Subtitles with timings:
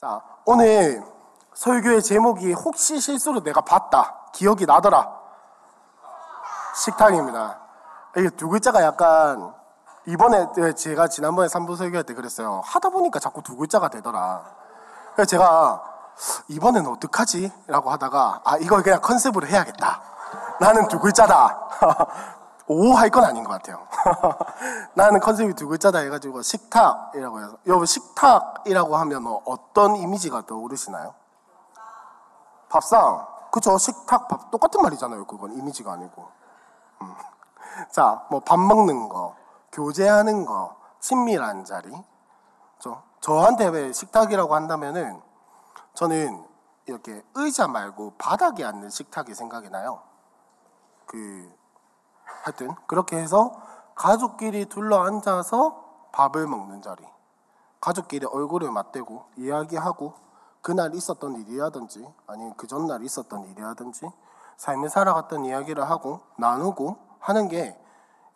[0.00, 1.02] 자, 오늘
[1.54, 4.30] 설교의 제목이 혹시 실수로 내가 봤다.
[4.32, 5.12] 기억이 나더라.
[6.76, 7.58] 식탁입니다.
[8.16, 9.52] 이게 두 글자가 약간
[10.06, 12.62] 이번에 제가 지난번에 3부 설교할 때 그랬어요.
[12.64, 14.44] 하다 보니까 자꾸 두 글자가 되더라.
[15.16, 15.82] 그래서 제가
[16.46, 17.52] 이번에는 어떡하지?
[17.66, 20.00] 라고 하다가 아, 이걸 그냥 컨셉으로 해야겠다.
[20.60, 22.37] 나는 두 글자다.
[22.68, 23.86] 오할 건 아닌 것 같아요.
[24.94, 31.14] 나는 컨셉이 두 글자다 해가지고 식탁이라고 해서 여러분 식탁이라고 하면 뭐 어떤 이미지가 떠오르시나요?
[32.68, 35.26] 밥상 그죠 식탁 밥 똑같은 말이잖아요.
[35.26, 36.28] 그건 이미지가 아니고.
[37.02, 37.14] 음.
[37.90, 39.34] 자, 뭐 밥 먹는 거,
[39.72, 41.90] 교제하는 거, 친밀한 자리.
[42.78, 45.20] 저 저한테 왜 식탁이라고 한다면은
[45.94, 46.44] 저는
[46.86, 50.02] 이렇게 의자 말고 바닥에 앉는 식탁이 생각이 나요.
[51.06, 51.50] 그
[52.42, 53.52] 하여튼 그렇게 해서
[53.94, 57.04] 가족끼리 둘러 앉아서 밥을 먹는 자리.
[57.80, 60.14] 가족끼리 얼굴을 맞대고 이야기하고
[60.62, 64.10] 그날 있었던 일이라든지 아니면 그 전날 있었던 일이라든지
[64.56, 67.78] 삶을 살아갔던 이야기를 하고 나누고 하는 게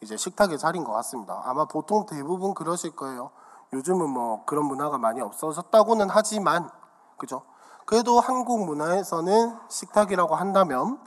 [0.00, 1.42] 이제 식탁의 자리인 것 같습니다.
[1.44, 3.30] 아마 보통 대부분 그러실 거예요.
[3.72, 6.70] 요즘은 뭐 그런 문화가 많이 없어졌다고는 하지만
[7.16, 7.42] 그죠?
[7.86, 10.98] 그래도 한국 문화에서는 식탁이라고 한다면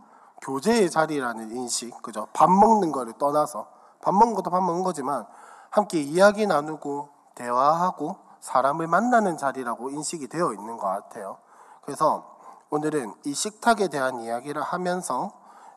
[0.42, 2.28] 교제의 자리라는 인식, 그죠?
[2.34, 3.68] 밥 먹는 거를 떠나서
[4.02, 5.26] 밥 먹는 것도 밥 먹는 거지만
[5.70, 11.38] 함께 이야기 나누고 대화하고 사람을 만나는 자리라고 인식이 되어 있는 것 같아요.
[11.82, 12.38] 그래서
[12.70, 15.32] 오늘은 이 식탁에 대한 이야기를 하면서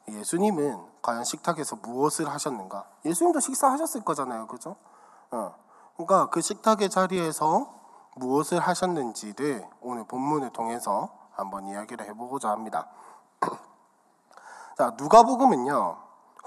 [0.09, 2.85] 예수님은 과연 식탁에서 무엇을 하셨는가?
[3.05, 4.77] 예수님도 식사하셨을 거잖아요, 그죠?
[5.31, 5.55] 어.
[5.97, 7.75] 그러니까 그 식탁의 자리에서
[8.17, 12.89] 무엇을 하셨는지를 오늘 본문을 통해서 한번 이야기를 해보고자 합니다.
[14.79, 15.97] 자, 누가복음은요.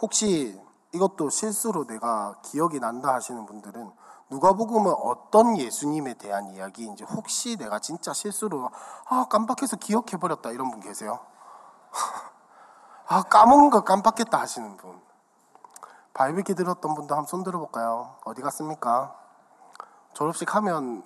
[0.01, 0.57] 혹시
[0.93, 3.91] 이것도 실수로 내가 기억이 난다 하시는 분들은
[4.29, 8.69] 누가복음은 어떤 예수님에 대한 이야기인지 혹시 내가 진짜 실수로
[9.09, 11.19] 아 깜빡해서 기억해 버렸다 이런 분 계세요?
[13.07, 15.01] 아 까먹은 거 깜빡했다 하시는 분
[16.13, 18.15] 바이비키 들었던 분도 한번 손 들어볼까요?
[18.23, 19.13] 어디 갔습니까?
[20.13, 21.03] 졸업식 하면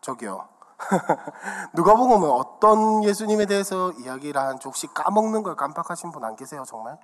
[0.00, 0.48] 저기요
[1.74, 6.98] 누가복음은 어떤 예수님에 대해서 이야기를 하는지 혹시 까먹는 걸 깜빡하신 분 안 계세요 정말?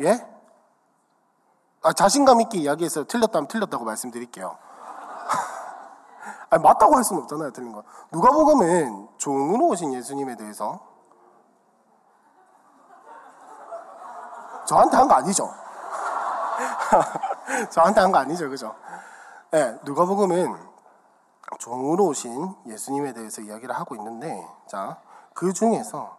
[0.00, 0.26] 예?
[1.82, 4.56] 아, 자신감 있게 이야기해서 틀렸다면 틀렸다고 말씀드릴게요.
[6.50, 7.82] 아니, 맞다고 할 수는 없잖아요, 틀린 거.
[8.12, 10.80] 누가복음은 종으로 오신 예수님에 대해서
[14.66, 15.52] 저한테 한 거 아니죠?
[17.70, 18.74] 저한테 한 거 아니죠, 그죠?
[19.52, 20.56] 네, 누가복음은
[21.58, 24.98] 종으로 오신 예수님에 대해서 이야기를 하고 있는데, 자,
[25.34, 26.16] 그 중에서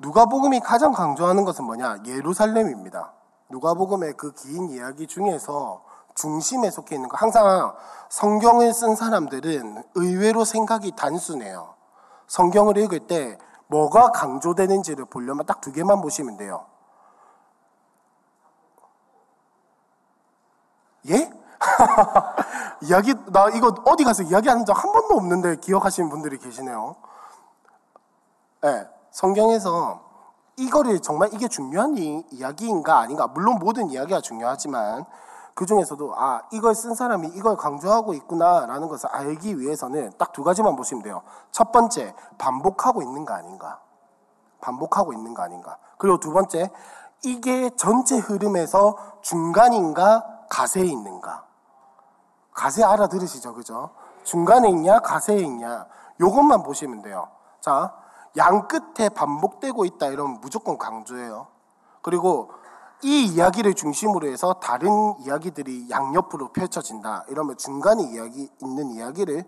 [0.00, 1.98] 누가복음이 가장 강조하는 것은 뭐냐?
[2.04, 3.12] 예루살렘입니다.
[3.50, 5.84] 누가복음의 그 긴 이야기 중에서
[6.16, 7.16] 중심에 속해 있는 거.
[7.16, 7.74] 항상
[8.08, 11.74] 성경을 쓴 사람들은 의외로 생각이 단순해요.
[12.26, 16.66] 성경을 읽을 때 뭐가 강조되는지를 보려면 딱 두 개만 보시면 돼요.
[21.08, 21.37] 예?
[22.82, 26.96] 이야기, 나 이거 어디 가서 이야기한 적한 번도 없는데 기억하시는 분들이 계시네요.
[28.62, 30.00] 네, 성경에서
[30.56, 35.04] 이거를 정말 이게 중요한 이, 이야기인가 아닌가 물론 모든 이야기가 중요하지만
[35.54, 40.76] 그 중에서도 아 이걸 쓴 사람이 이걸 강조하고 있구나라는 것을 알기 위해서는 딱 두 가지만
[40.76, 41.22] 보시면 돼요.
[41.50, 43.80] 첫 번째 반복하고 있는 거 아닌가
[44.60, 46.70] 반복하고 있는 거 아닌가 그리고 두 번째
[47.24, 51.44] 이게 전체 흐름에서 중간인가 가세에 있는가
[52.58, 53.90] 가세 알아들으시죠 그죠?
[54.24, 55.86] 중간에 있냐 가세에 있냐
[56.20, 57.28] 요것만 보시면 돼요.
[57.60, 61.48] 자 양 끝에 반복되고 있다 이러면 무조건 강조해요.
[62.02, 62.50] 그리고
[63.02, 67.24] 이 이야기를 중심으로 해서 다른 이야기들이 양옆으로 펼쳐진다.
[67.28, 69.44] 이러면 중간에 이야기 있는 이야기를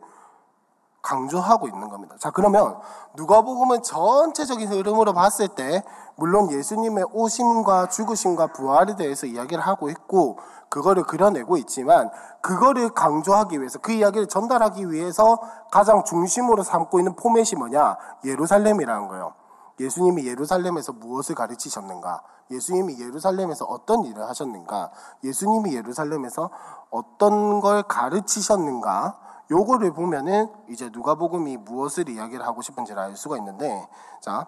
[1.02, 2.16] 강조하고 있는 겁니다.
[2.18, 2.78] 자, 그러면
[3.14, 5.82] 누가복음은 전체적인 흐름으로 봤을 때
[6.16, 10.38] 물론 예수님의 오심과 죽으심과 부활에 대해서 이야기를 하고 있고
[10.70, 12.10] 그거를 그려내고 있지만
[12.40, 15.38] 그거를 강조하기 위해서 그 이야기를 전달하기 위해서
[15.70, 17.98] 가장 중심으로 삼고 있는 포맷이 뭐냐?
[18.24, 19.34] 예루살렘이라는 거예요.
[19.80, 22.22] 예수님이 예루살렘에서 무엇을 가르치셨는가?
[22.50, 24.90] 예수님이 예루살렘에서 어떤 일을 하셨는가?
[25.24, 26.50] 예수님이 예루살렘에서
[26.90, 29.18] 어떤 걸 가르치셨는가?
[29.50, 33.88] 요거를 보면은 이제 누가복음이 무엇을 이야기를 하고 싶은지를 알 수가 있는데
[34.20, 34.46] 자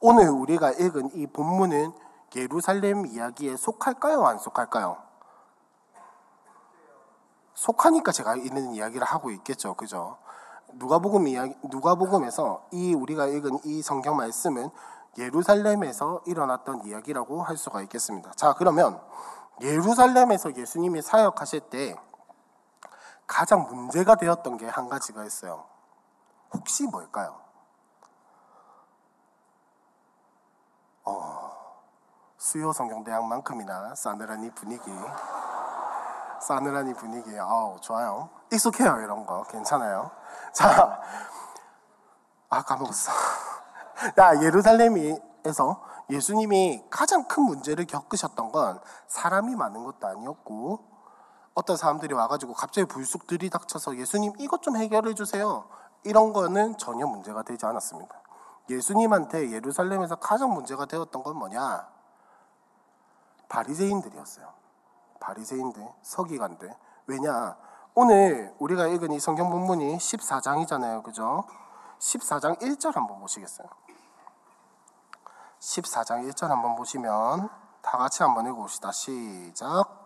[0.00, 1.92] 오늘 우리가 읽은 이 본문은
[2.36, 4.26] 예루살렘 이야기에 속할까요?
[4.26, 4.96] 안 속할까요?
[7.54, 9.74] 속하니까 제가 있는 이야기를 하고 있겠죠.
[9.74, 10.18] 그죠?
[10.74, 14.70] 누가복음 이야기 누가복음에서 이 우리가 읽은 이 성경 말씀은
[15.18, 18.32] 예루살렘에서 일어났던 이야기라고 할 수가 있겠습니다.
[18.32, 19.00] 자, 그러면
[19.60, 21.94] 예루살렘에서 예수님이 사역하실 때
[23.26, 25.64] 가장 문제가 되었던 게 한 가지가 있어요.
[26.52, 27.40] 혹시 뭘까요?
[31.04, 31.43] 어,
[32.44, 34.90] 수요 성경대학만큼이나 싸늘한 이 분위기.
[36.42, 37.40] 싸늘한 이 분위기.
[37.40, 38.28] 아우, 좋아요.
[38.52, 39.44] 익숙해요, 이런 거.
[39.44, 40.10] 괜찮아요.
[40.52, 41.00] 자,
[42.50, 43.12] 아, 까먹었어.
[44.20, 50.80] 야, 예루살렘에서 예수님이 가장 큰 문제를 겪으셨던 건 사람이 많은 것도 아니었고,
[51.54, 55.64] 어떤 사람들이 와가지고 갑자기 불쑥 들이닥쳐서 예수님 이것 좀 해결해 주세요.
[56.02, 58.14] 이런 거는 전혀 문제가 되지 않았습니다.
[58.68, 61.93] 예수님한테 예루살렘에서 가장 문제가 되었던 건 뭐냐?
[63.48, 64.46] 바리새인들이었어요.
[65.20, 66.74] 바리새인들, 서기관들.
[67.06, 67.56] 왜냐?
[67.94, 71.02] 오늘 우리가 읽은 이 성경 본문이 14장이잖아요.
[71.02, 71.44] 그죠?
[71.98, 73.68] 14장 1절 한번 보시겠어요?
[75.60, 77.48] 14장 1절 한번 보시면
[77.82, 78.92] 다 같이 한번 읽어봅시다.
[78.92, 80.04] 시작.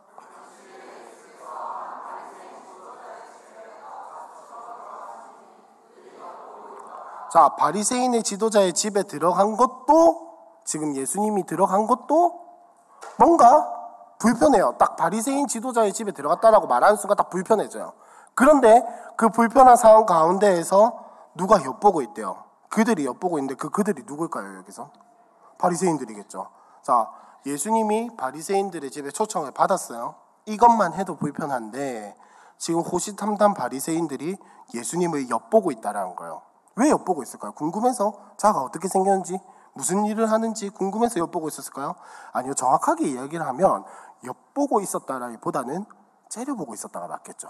[7.33, 10.29] 자, 바리새인의 지도자의 집에 들어간 것도
[10.65, 12.38] 지금 예수님이 들어간 것도
[13.19, 13.75] 뭔가
[14.19, 14.75] 불편해요.
[14.79, 17.93] 딱 바리새인 지도자의 집에 들어갔다라고 말하는 순간 딱 불편해져요.
[18.35, 18.85] 그런데
[19.17, 21.05] 그 불편한 상황 가운데에서
[21.35, 22.45] 누가 엿보고 있대요.
[22.69, 24.91] 그들이 엿보고 있는데 그 그들이 누굴까요, 여기서?
[25.59, 26.49] 바리새인들이겠죠.
[26.83, 27.11] 자,
[27.47, 30.15] 예수님이 바리새인들의 집에 초청을 받았어요.
[30.47, 32.17] 이것만 해도 불편한데
[32.59, 34.37] 지금 호시탐탐 바리새인들이
[34.75, 36.43] 예수님을 엿보고 있다라는 거예요.
[36.77, 37.53] 왜 엿보고 있을까요?
[37.53, 39.41] 궁금해서 자가 어떻게 생겼는지
[39.79, 41.95] 무슨 일을 하는지 궁금해서 엿보고 있었을까요?
[42.33, 43.85] 아니요, 정확하게 이야기를 하면
[44.25, 45.87] 엿보고 있었다라기보다는
[46.29, 47.49] 째려보고 있었다가 맞겠죠.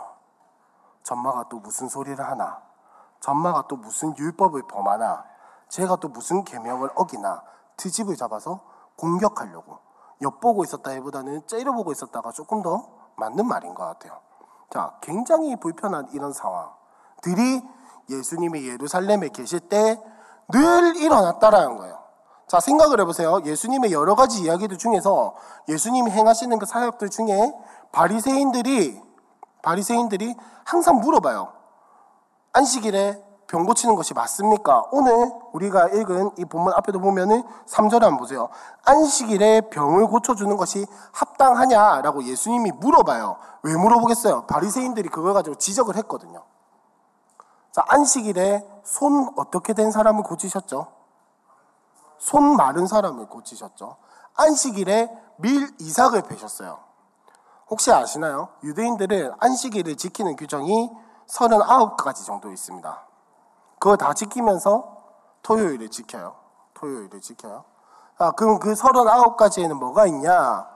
[1.02, 2.60] 전마가 또 무슨 소리를 하나,
[3.20, 5.24] 전마가 또 무슨 율법을 범하나,
[5.68, 7.42] 제가 또 무슨 계명을 어기나
[7.78, 8.60] 트집을 잡아서
[8.98, 9.78] 공격하려고
[10.20, 12.86] 엿보고 있었다기보다는 째려보고 있었다가 조금 더
[13.16, 14.20] 맞는 말인 것 같아요.
[14.70, 17.66] 자, 굉장히 불편한 이런 상황들이
[18.10, 19.98] 예수님이 예루살렘에 계실 때
[20.50, 21.97] 늘 일어났다라는 거예요.
[22.48, 23.40] 자, 생각을 해보세요.
[23.44, 25.34] 예수님의 여러 가지 이야기들 중에서
[25.68, 27.52] 예수님이 행하시는 그 사역들 중에
[27.92, 29.00] 바리새인들이
[29.62, 30.34] 바리새인들이
[30.64, 31.52] 항상 물어봐요.
[32.54, 34.84] 안식일에 병 고치는 것이 맞습니까?
[34.92, 38.48] 오늘 우리가 읽은 이 본문 앞에도 보면은 3절에 한번 보세요.
[38.84, 43.36] 안식일에 병을 고쳐주는 것이 합당하냐라고 예수님이 물어봐요.
[43.62, 44.46] 왜 물어보겠어요?
[44.46, 46.44] 바리새인들이 그걸 가지고 지적을 했거든요.
[47.72, 50.97] 자, 안식일에 손 어떻게 된 사람을 고치셨죠?
[52.18, 53.96] 손 마른 사람을 고치셨죠.
[54.36, 56.78] 안식일에 밀 이삭을 베셨어요.
[57.70, 58.48] 혹시 아시나요?
[58.62, 60.90] 유대인들은 안식일을 지키는 규정이
[61.28, 63.06] 39가지 정도 있습니다.
[63.78, 64.96] 그걸 다 지키면서
[65.42, 66.34] 토요일을 지켜요.
[66.74, 67.64] 토요일을 지켜요.
[68.18, 70.66] 아, 그럼 그 39가지에는 뭐가 있냐?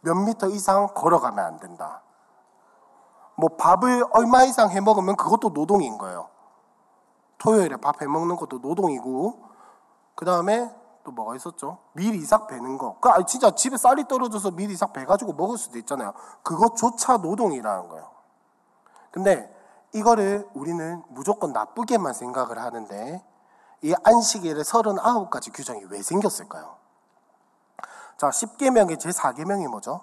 [0.00, 2.02] 몇 미터 이상 걸어가면 안 된다.
[3.36, 6.28] 뭐 밥을 얼마 이상 해 먹으면 그것도 노동인 거예요.
[7.38, 9.42] 토요일에 밥 해 먹는 것도 노동이고
[10.14, 11.78] 그 다음에 또 뭐가 있었죠?
[11.92, 12.98] 밀 이삭 베는 거.
[13.00, 16.14] 그 진짜 집에 쌀이 떨어져서 밀 이삭 배 가지고 먹을 수도 있잖아요.
[16.42, 18.10] 그것조차 노동이라는 거예요.
[19.10, 19.54] 근데
[19.92, 23.24] 이거를 우리는 무조건 나쁘게만 생각을 하는데
[23.82, 26.76] 이 안식일에 39가지 규정이 왜 생겼을까요?
[28.16, 30.00] 자, 10계명의 제 4계명이 뭐죠?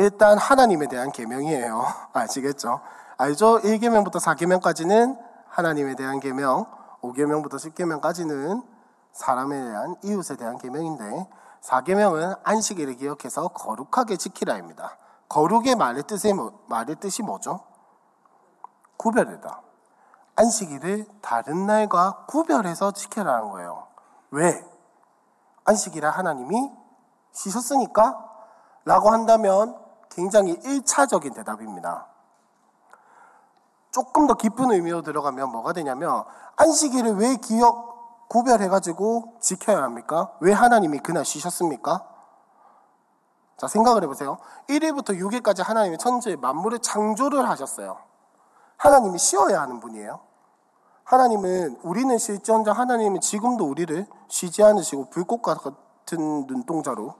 [0.00, 1.84] 일단 하나님에 대한 계명이에요.
[2.14, 2.80] 아시겠죠?
[3.20, 3.60] 알죠?
[3.60, 6.64] 1계명부터 4계명까지는 하나님에 대한 계명,
[7.02, 8.64] 5계명부터 10계명까지는
[9.12, 11.28] 사람에 대한 이웃에 대한 계명인데
[11.60, 14.96] 4계명은 안식일을 기억해서 거룩하게 지키라입니다.
[15.28, 17.60] 거룩의 말의 뜻이 뭐, 말의 뜻이 뭐죠?
[18.96, 19.60] 구별이다.
[20.36, 23.86] 안식일을 다른 날과 구별해서 지켜라는 거예요.
[24.30, 24.64] 왜?
[25.66, 26.72] 안식일에 하나님이
[27.32, 28.30] 쉬셨으니까?
[28.86, 32.09] 라고 한다면 굉장히 1차적인 대답입니다.
[33.90, 36.24] 조금 더 깊은 의미로 들어가면 뭐가 되냐면
[36.56, 40.32] 안식일을 왜 기억 구별해가지고 지켜야 합니까?
[40.40, 42.06] 왜 하나님이 그날 쉬셨습니까?
[43.56, 44.38] 자 생각을 해보세요.
[44.68, 47.98] 1일부터 6일까지 하나님이 천지 만물을 창조를 하셨어요.
[48.76, 50.20] 하나님이 쉬어야 하는 분이에요.
[51.04, 57.14] 하나님은 우리는 실지언정 하나님은 지금도 우리를 쉬지 않으시고 불꽃과 같은 눈동자로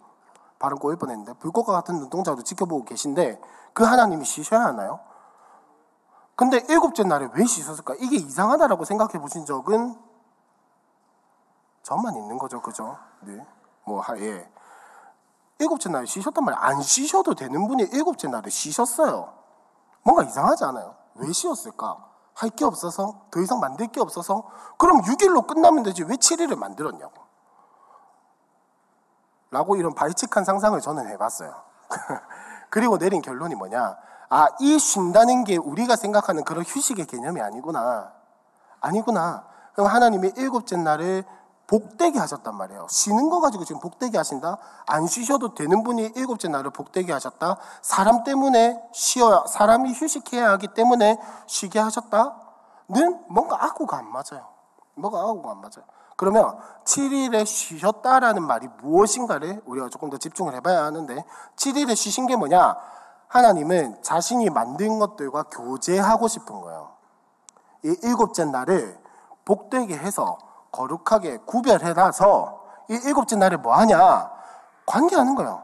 [0.61, 3.41] 발음 꼬일 뻔했는데 불꽃과 같은 눈동자로 지켜보고 계신데
[3.73, 5.00] 그 하나님이 쉬셔야 하나요?
[6.40, 7.97] 근데 일곱째 날에 왜 쉬셨을까?
[7.99, 9.94] 이게 이상하다라고 생각해 보신 적은
[11.82, 12.97] 저만 있는 거죠, 그죠?
[13.20, 13.47] 네.
[13.85, 14.50] 뭐, 예.
[15.59, 16.59] 일곱째 날에 쉬셨단 말이에요.
[16.59, 19.35] 안 쉬셔도 되는 분이 일곱째 날에 쉬셨어요.
[20.02, 20.97] 뭔가 이상하지 않아요?
[21.16, 22.09] 왜 쉬었을까?
[22.32, 23.26] 할 게 없어서?
[23.30, 24.49] 더 이상 만들 게 없어서?
[24.78, 26.04] 그럼 6일로 끝나면 되지.
[26.04, 27.23] 왜 7일을 만들었냐고.
[29.50, 31.54] 라고 이런 발칙한 상상을 저는 해봤어요.
[32.70, 34.09] 그리고 내린 결론이 뭐냐?
[34.31, 38.13] 아, 이 쉰다는 게 우리가 생각하는 그런 휴식의 개념이 아니구나.
[38.81, 39.45] 아니구나.
[39.75, 41.25] 그럼 하나님이 일곱째 날을
[41.67, 42.87] 복되게 하셨단 말이에요.
[42.89, 44.59] 쉬는 거 가지고 지금 복되게 하신다?
[44.87, 47.59] 안 쉬셔도 되는 분이 일곱째 날을 복되게 하셨다?
[47.83, 54.49] 사람 때문에 쉬어야, 사람이 휴식해야 하기 때문에 쉬게 하셨다?는 뭔가 악구가 안 맞아요.
[54.97, 55.85] 뭐가 악구가 안 맞아요.
[56.17, 61.25] 그러면 7일에 쉬셨다라는 말이 무엇인가를 우리가 조금 더 집중을 해봐야 하는데
[61.57, 62.77] 7일에 쉬신 게 뭐냐?
[63.31, 66.91] 하나님은 자신이 만든 것들과 교제하고 싶은 거예요.
[67.85, 68.99] 이 일곱째 날을
[69.45, 70.37] 복되게 해서
[70.73, 72.61] 거룩하게 구별해놔서
[72.91, 74.31] 이 일곱째 날에 뭐 하냐?
[74.85, 75.63] 관계하는 거예요.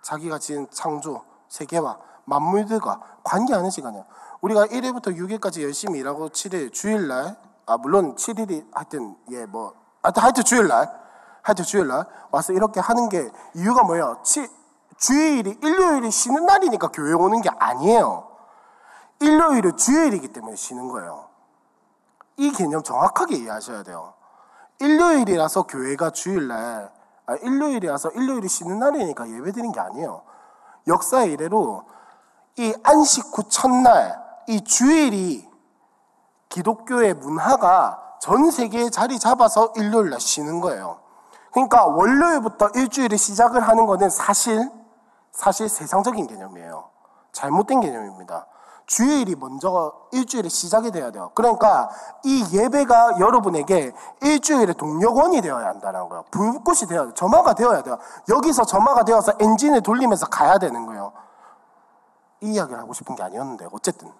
[0.00, 4.02] 자기가 지은 창조, 세계와 만물들과 관계하는 시간이야.
[4.40, 7.36] 우리가 1일부터 6일까지 열심히 일하고 7일, 주일날,
[7.66, 10.90] 아, 물론 7일이 하여튼, 예, 뭐, 하여튼, 주일날,
[11.42, 14.18] 하여튼 주일날 와서 이렇게 하는 게 이유가 뭐예요?
[14.22, 14.48] 치,
[14.98, 18.28] 주일이, 일요일이 쉬는 날이니까 교회 오는 게 아니에요.
[19.20, 21.28] 일요일은 주일이기 때문에 쉬는 거예요.
[22.36, 24.14] 이 개념 정확하게 이해하셔야 돼요.
[24.78, 26.92] 일요일이라서 교회가 주일날,
[27.26, 30.22] 아, 일요일이라서 일요일이 쉬는 날이니까 예배 드리는 게 아니에요.
[30.86, 31.84] 역사의 이래로
[32.58, 35.48] 이 안식 후 첫날, 이 주일이
[36.48, 41.00] 기독교의 문화가 전 세계에 자리 잡아서 일요일날 쉬는 거예요.
[41.52, 44.70] 그러니까 월요일부터 일주일을 시작을 하는 것은 사실,
[45.36, 46.88] 사실 세상적인 개념이에요.
[47.32, 48.46] 잘못된 개념입니다.
[48.86, 51.30] 주일이 먼저 일주일의 시작이 되어야 돼요.
[51.34, 51.90] 그러니까
[52.24, 56.24] 이 예배가 여러분에게 일주일의 동력원이 되어야 한다는 거예요.
[56.30, 57.14] 불꽃이 되어야 돼요.
[57.14, 57.98] 점화가 되어야 돼요.
[58.30, 61.12] 여기서 점화가 되어서 엔진을 돌리면서 가야 되는 거예요.
[62.40, 64.10] 이 이야기를 하고 싶은 게 아니었는데 어쨌든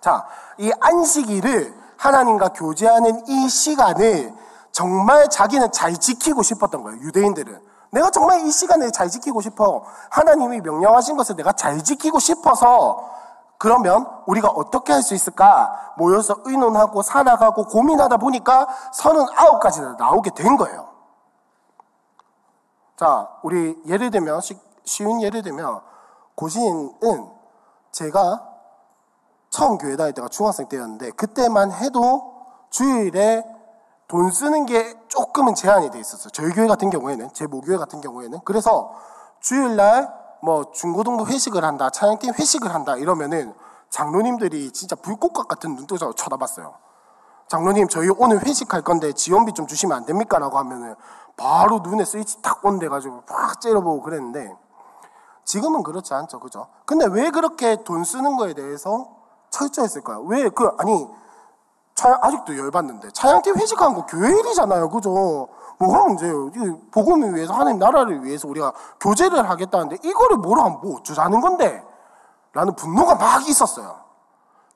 [0.00, 4.32] 자, 이 안식일을 하나님과 교제하는 이 시간을
[4.72, 7.00] 정말 자기는 잘 지키고 싶었던 거예요.
[7.00, 7.68] 유대인들은.
[7.90, 9.84] 내가 정말 이 시간을 잘 지키고 싶어.
[10.10, 13.08] 하나님이 명령하신 것을 내가 잘 지키고 싶어서
[13.58, 15.94] 그러면 우리가 어떻게 할 수 있을까?
[15.96, 20.88] 모여서 의논하고 살아가고 고민하다 보니까 39가지가 나오게 된 거예요.
[22.96, 24.40] 자, 우리 예를 들면,
[24.84, 25.80] 쉬운 예를 들면,
[26.34, 27.28] 고신은
[27.92, 28.44] 제가
[29.50, 32.34] 처음 교회 다닐 때가 중학생 때였는데, 그때만 해도
[32.70, 33.44] 주일에
[34.08, 36.30] 돈 쓰는 게 조금은 제한이 돼 있었어요.
[36.30, 38.38] 저희 교회 같은 경우에는, 제 모교회 같은 경우에는.
[38.44, 38.92] 그래서
[39.40, 43.52] 주일날 뭐 중고등부 회식을 한다, 찬양팀 회식을 한다 이러면은
[43.90, 46.74] 장로님들이 진짜 불꽃각 같은 눈동자로 쳐다봤어요.
[47.48, 50.38] 장로님 저희 오늘 회식할 건데 지원비 좀 주시면 안 됩니까?
[50.38, 50.94] 라고 하면은
[51.36, 54.54] 바로 눈에 스위치 탁 온대 가지고 팍 째려보고 그랬는데
[55.44, 56.38] 지금은 그렇지 않죠.
[56.38, 56.68] 그죠?
[56.84, 59.08] 근데 왜 그렇게 돈 쓰는 거에 대해서
[59.50, 60.20] 철저했을까요?
[60.22, 61.08] 왜 그 아니
[61.98, 64.88] 차, 아직도 열받는데 차양팀 회식하는 거 교회 일이잖아요.
[64.88, 65.48] 그죠?
[65.80, 66.52] 뭐가 문제예요?
[66.92, 71.84] 복음을 위해서 하나님 나라를 위해서 우리가 교제를 하겠다는데 이거를 뭐로 하면 뭐 어쩌자는 건데?
[72.52, 73.98] 라는 분노가 막 있었어요.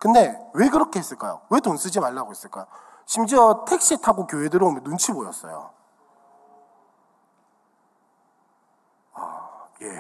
[0.01, 1.43] 근데 왜 그렇게 했을까요?
[1.49, 2.67] 왜 돈 쓰지 말라고 했을까요?
[3.07, 5.71] 심지어 택시 타고 교회 들어오면 눈치 보였어요.
[9.15, 9.49] 아,
[9.83, 9.99] 예.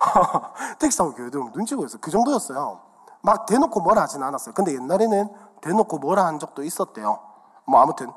[0.80, 2.00] 택시 타고 교회 들어오면 눈치 보였어요.
[2.00, 2.80] 그 정도였어요.
[3.20, 4.54] 막 대놓고 뭐라 하진 않았어요.
[4.54, 7.18] 근데 옛날에는 대놓고 뭐라 한 적도 있었대요.
[7.66, 8.12] 뭐 아무튼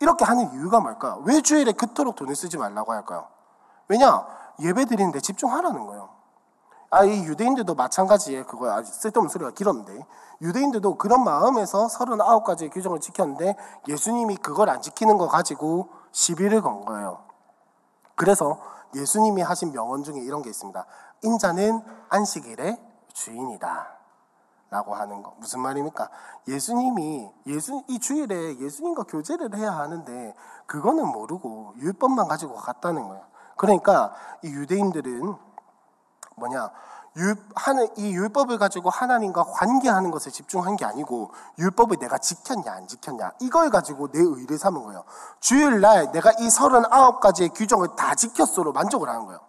[0.00, 1.22] 이렇게 하는 이유가 뭘까요?
[1.24, 3.26] 왜 주일에 그토록 돈을 쓰지 말라고 할까요?
[3.88, 4.26] 왜냐?
[4.60, 6.10] 예배 드리는데 집중하라는 거예요.
[6.90, 10.06] 아, 이 유대인들도 마찬가지에 그거 아주 쓸데없는 소리가 길었는데
[10.40, 13.56] 유대인들도 그런 마음에서 39가지의 규정을 지켰는데
[13.88, 17.18] 예수님이 그걸 안 지키는 거 가지고 시비를 건 거예요.
[18.14, 18.58] 그래서
[18.94, 20.86] 예수님이 하신 명언 중에 이런 게 있습니다.
[21.22, 22.78] 인자는 안식일의
[23.12, 23.97] 주인이다.
[24.70, 25.34] 라고 하는 거.
[25.38, 26.10] 무슨 말입니까?
[26.46, 30.34] 예수님이, 예수, 이 주일에 예수님과 교제를 해야 하는데,
[30.66, 33.24] 그거는 모르고 율법만 가지고 갔다는 거예요.
[33.56, 35.34] 그러니까 이 유대인들은
[36.36, 36.70] 뭐냐,
[37.16, 42.86] 율, 하는, 이 율법을 가지고 하나님과 관계하는 것에 집중한 게 아니고, 율법을 내가 지켰냐, 안
[42.86, 45.04] 지켰냐, 이걸 가지고 내 의를 삼은 거예요.
[45.40, 49.40] 주일날 내가 이 39가지의 규정을 다 지켰어로 만족을 하는 거예요.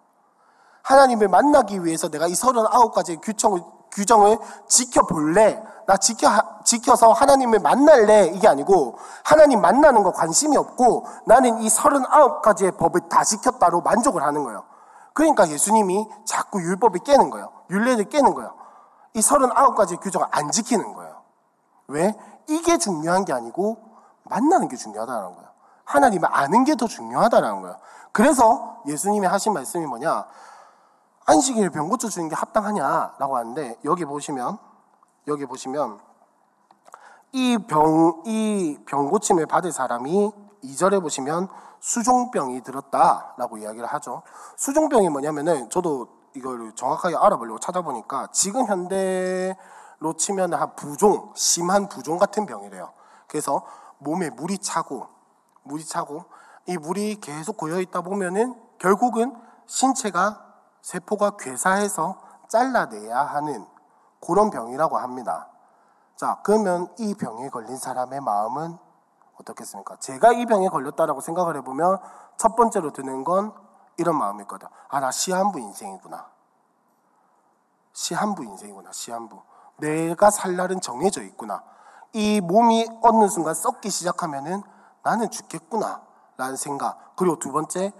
[0.82, 5.62] 하나님을 만나기 위해서 내가 이 39가지의 규정을 규정을 지켜볼래?
[5.86, 6.28] 나 지켜,
[6.64, 8.26] 지켜서 하나님을 만날래?
[8.26, 14.44] 이게 아니고, 하나님 만나는 거 관심이 없고, 나는 이 39가지의 법을 다 지켰다로 만족을 하는
[14.44, 14.64] 거예요.
[15.14, 17.50] 그러니까 예수님이 자꾸 율법을 깨는 거예요.
[17.70, 18.54] 율례를 깨는 거예요.
[19.14, 21.22] 이 39가지의 규정을 안 지키는 거예요.
[21.88, 22.14] 왜?
[22.46, 23.78] 이게 중요한 게 아니고,
[24.24, 25.48] 만나는 게 중요하다는 거예요.
[25.84, 27.76] 하나님을 아는 게 더 중요하다는 거예요.
[28.12, 30.24] 그래서 예수님이 하신 말씀이 뭐냐?
[31.26, 34.58] 안식일 병 고쳐 주는 게 합당하냐라고 하는데 여기 보시면
[35.28, 36.00] 여기 보시면
[37.32, 40.32] 이 병 이 병 고침을 받을 사람이
[40.64, 41.48] 2절에 보시면
[41.80, 44.22] 수종병이 들었다라고 이야기를 하죠.
[44.56, 49.56] 수종병이 뭐냐면은 저도 이걸 정확하게 알아보려고 찾아보니까 지금 현대로
[50.16, 52.92] 치면 한 부종, 심한 부종 같은 병이래요.
[53.28, 53.64] 그래서
[53.98, 55.06] 몸에 물이 차고
[55.62, 56.24] 물이 차고
[56.66, 59.34] 이 물이 계속 고여 있다 보면은 결국은
[59.66, 60.49] 신체가
[60.82, 62.16] 세포가 괴사해서
[62.48, 63.66] 잘라내야 하는
[64.20, 65.48] 그런 병이라고 합니다.
[66.16, 68.78] 자, 그러면 이 병에 걸린 사람의 마음은
[69.40, 69.96] 어떻겠습니까?
[69.96, 71.98] 제가 이 병에 걸렸다라고 생각을 해보면
[72.36, 73.54] 첫 번째로 드는 건
[73.96, 74.70] 이런 마음일 거다.
[74.88, 76.26] 아, 나 시한부 인생이구나.
[77.92, 78.92] 시한부 인생이구나.
[78.92, 79.40] 시한부.
[79.78, 81.62] 내가 살 날은 정해져 있구나.
[82.12, 84.62] 이 몸이 어느 순간 썩기 시작하면은
[85.02, 86.02] 나는 죽겠구나.
[86.36, 87.16] 라는 생각.
[87.16, 87.92] 그리고 두 번째,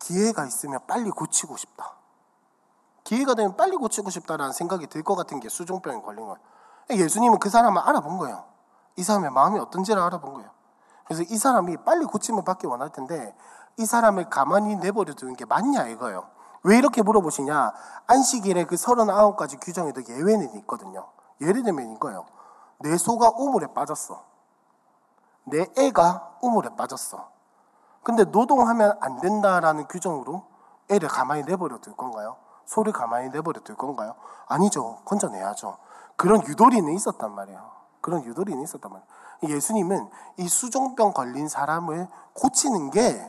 [0.00, 1.99] 기회가 있으면 빨리 고치고 싶다.
[3.10, 6.38] 기회가 되면 빨리 고치고 싶다라는 생각이 들 것 같은 게 수종병에 걸린 거예요.
[6.90, 8.44] 예수님은 그 사람을 알아본 거예요.
[8.94, 10.48] 이 사람의 마음이 어떤지를 알아본 거예요.
[11.06, 13.34] 그래서 이 사람이 빨리 고침을 받기 원할 텐데
[13.78, 16.28] 이 사람을 가만히 내버려 두는 게 맞냐 이거예요.
[16.62, 17.72] 왜 이렇게 물어보시냐?
[18.06, 21.08] 안식일에 그 39가지 규정에도 예외는 있거든요.
[21.40, 22.26] 예를 들면 이거예요.
[22.78, 24.22] 내 소가 우물에 빠졌어.
[25.46, 27.28] 내 애가 우물에 빠졌어.
[28.04, 30.44] 근데 노동하면 안 된다라는 규정으로
[30.90, 32.36] 애를 가만히 내버려 둘 건가요?
[32.70, 34.14] 소를 가만히 내버려 둘 건가요?
[34.46, 34.98] 아니죠.
[35.04, 35.76] 건져내야죠.
[36.14, 37.60] 그런 유도리는 있었단 말이에요.
[38.00, 39.56] 그런 유도리는 있었단 말이에요.
[39.56, 43.28] 예수님은 이 수종병 걸린 사람을 고치는 게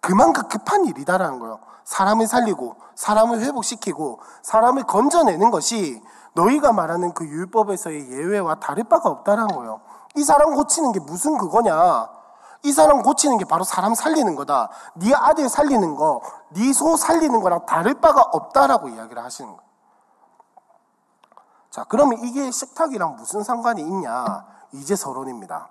[0.00, 1.60] 그만큼 급한 일이다라는 거예요.
[1.84, 6.02] 사람을 살리고 사람을 회복시키고 사람을 건져내는 것이
[6.32, 9.82] 너희가 말하는 그 율법에서의 예외와 다를 바가 없다라는 거예요.
[10.16, 12.08] 이 사람 고치는 게 무슨 그거냐?
[12.64, 14.70] 이 사람 고치는 게 바로 사람 살리는 거다.
[14.94, 19.72] 네 아들 살리는 거, 네 소 살리는 거랑 다를 바가 없다라고 이야기를 하시는 거예요.
[21.70, 24.46] 자, 그러면 이게 식탁이랑 무슨 상관이 있냐?
[24.72, 25.70] 이제 서론입니다.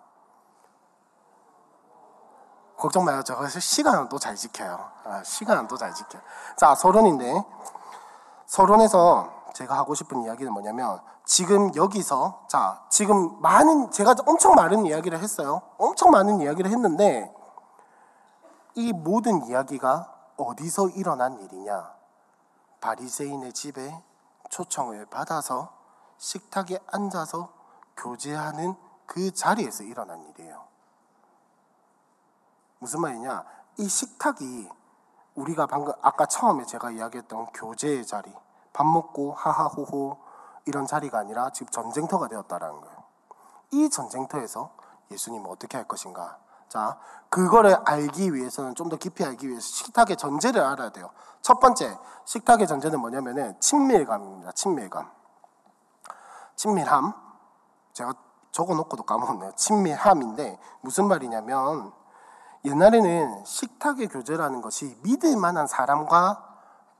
[2.77, 3.21] 걱정 마요.
[3.23, 4.89] 저 시간은 또 잘 지켜요.
[5.05, 6.21] 아, 시간은 또 잘 지켜요.
[6.57, 7.45] 자, 서론인데,
[8.47, 15.19] 서론에서 제가 하고 싶은 이야기는 뭐냐면, 지금 여기서, 자, 지금 많은, 제가 엄청 많은 이야기를
[15.19, 15.61] 했어요.
[15.77, 17.33] 엄청 많은 이야기를 했는데,
[18.75, 21.93] 이 모든 이야기가 어디서 일어난 일이냐?
[22.79, 24.01] 바리새인의 집에
[24.49, 25.71] 초청을 받아서
[26.17, 27.49] 식탁에 앉아서
[27.97, 30.63] 교제하는 그 자리에서 일어난 일이에요.
[32.79, 33.45] 무슨 말이냐?
[33.77, 34.69] 이 식탁이
[35.35, 38.33] 우리가 방금 아까 처음에 제가 이야기했던 교제의 자리,
[38.73, 40.17] 밥 먹고 하하호호
[40.65, 43.03] 이런 자리가 아니라 지금 전쟁터가 되었다라는 거예요.
[43.71, 44.71] 이 전쟁터에서
[45.11, 46.37] 예수님은 어떻게 할 것인가?
[46.69, 46.97] 자,
[47.29, 51.09] 그거를 알기 위해서는 좀 더 깊이 알기 위해서 식탁의 전제를 알아야 돼요.
[51.41, 54.51] 첫 번째, 식탁의 전제는 뭐냐면은 친밀감입니다.
[54.53, 55.09] 친밀감.
[56.55, 57.13] 친밀함.
[57.93, 58.13] 제가
[58.51, 59.53] 적어 놓고도 까먹었네요.
[59.55, 61.91] 친밀함인데 무슨 말이냐면
[62.63, 66.47] 옛날에는 식탁의 교제라는 것이 믿을 만한 사람과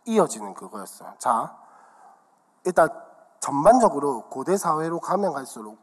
[0.06, 1.14] 이어지는 그거였어요.
[1.18, 1.56] 자,
[2.64, 2.90] 일단
[3.40, 5.78] 전반적으로 고대 사회로 가면 갈수록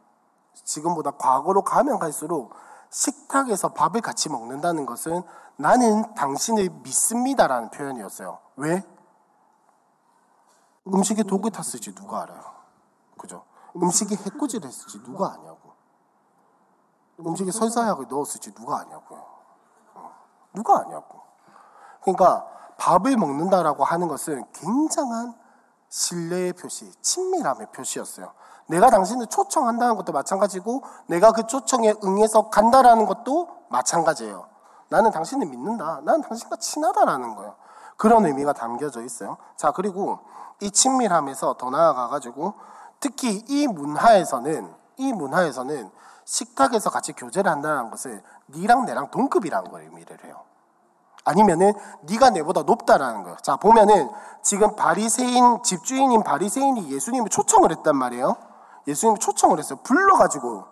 [0.54, 2.52] 지금보다 과거로 가면 갈수록
[2.90, 5.22] 식탁에서 밥을 같이 먹는다는 것은
[5.56, 8.38] 나는 당신을 믿습니다라는 표현이었어요.
[8.56, 8.84] 왜?
[10.86, 12.42] 음식에 독을 탔을지 누가 알아요?
[13.18, 13.44] 그죠?
[13.76, 15.72] 음식에 해코지를 했을지 누가 아냐고.
[17.20, 19.26] 음식에 설사약을 넣었을지 누가 아냐고요.
[19.94, 20.12] 어,
[20.54, 21.20] 누가 아냐고.
[22.00, 22.46] 그러니까
[22.78, 25.37] 밥을 먹는다라고 하는 것은 굉장한
[25.88, 28.32] 신뢰의 표시, 친밀함의 표시였어요.
[28.66, 34.46] 내가 당신을 초청한다는 것도 마찬가지고 내가 그 초청에 응해서 간다라는 것도 마찬가지예요.
[34.90, 36.00] 나는 당신을 믿는다.
[36.04, 37.56] 나는 당신과 친하다라는 거예요.
[37.96, 39.38] 그런 의미가 담겨져 있어요.
[39.56, 40.20] 자, 그리고
[40.60, 42.54] 이 친밀함에서 더 나아가 가지고
[43.00, 45.90] 특히 이 문화에서는 이 문화에서는
[46.24, 50.42] 식탁에서 같이 교제를 한다는 것을 니랑 내랑 동급이라는 걸 의미를 해요.
[51.28, 53.36] 아니면은 네가 내보다 높다라는 거예요.
[53.42, 54.10] 자 보면은
[54.42, 58.36] 지금 바리새인 집주인인 바리새인이 예수님을 초청을 했단 말이에요.
[58.86, 59.78] 예수님이 초청을 했어요.
[59.82, 60.64] 불러가지고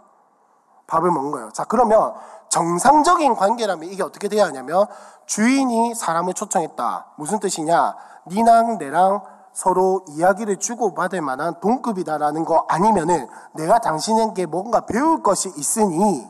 [0.87, 1.51] 밥을 먹은 거예요.
[1.51, 2.15] 자 그러면
[2.49, 4.87] 정상적인 관계라면 이게 어떻게 돼야 하냐면
[5.27, 7.15] 주인이 사람을 초청했다.
[7.17, 7.95] 무슨 뜻이냐?
[8.29, 16.27] 니랑 내랑 서로 이야기를 주고받을 만한 동급이다라는 거 아니면은 내가 당신에게 뭔가 배울 것이 있으니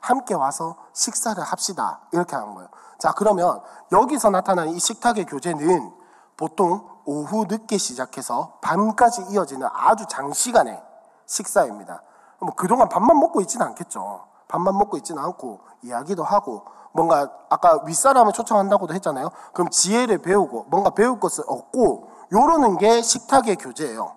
[0.00, 2.00] 함께 와서 식사를 합시다.
[2.12, 2.68] 이렇게 하는 거예요.
[3.00, 3.60] 자, 그러면
[3.90, 5.92] 여기서 나타난 이 식탁의 교제는
[6.36, 10.80] 보통 오후 늦게 시작해서 밤까지 이어지는 아주 장시간의
[11.26, 12.02] 식사입니다.
[12.40, 14.26] 뭐 그동안 밥만 먹고 있지는 않겠죠.
[14.48, 19.30] 밥만 먹고 있지는 않고 이야기도 하고 뭔가 아까 윗사람을 초청한다고도 했잖아요.
[19.54, 24.14] 그럼 지혜를 배우고 뭔가 배울 것을 얻고 요러는 게 식탁의 교제예요.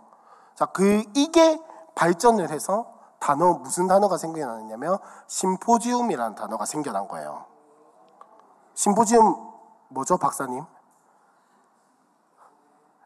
[0.55, 1.59] 자, 그, 이게
[1.95, 2.85] 발전을 해서
[3.19, 7.45] 단어, 무슨 단어가 생겨나느냐면, 심포지움이라는 단어가 생겨난 거예요.
[8.75, 9.35] 심포지움
[9.89, 10.63] 뭐죠, 박사님?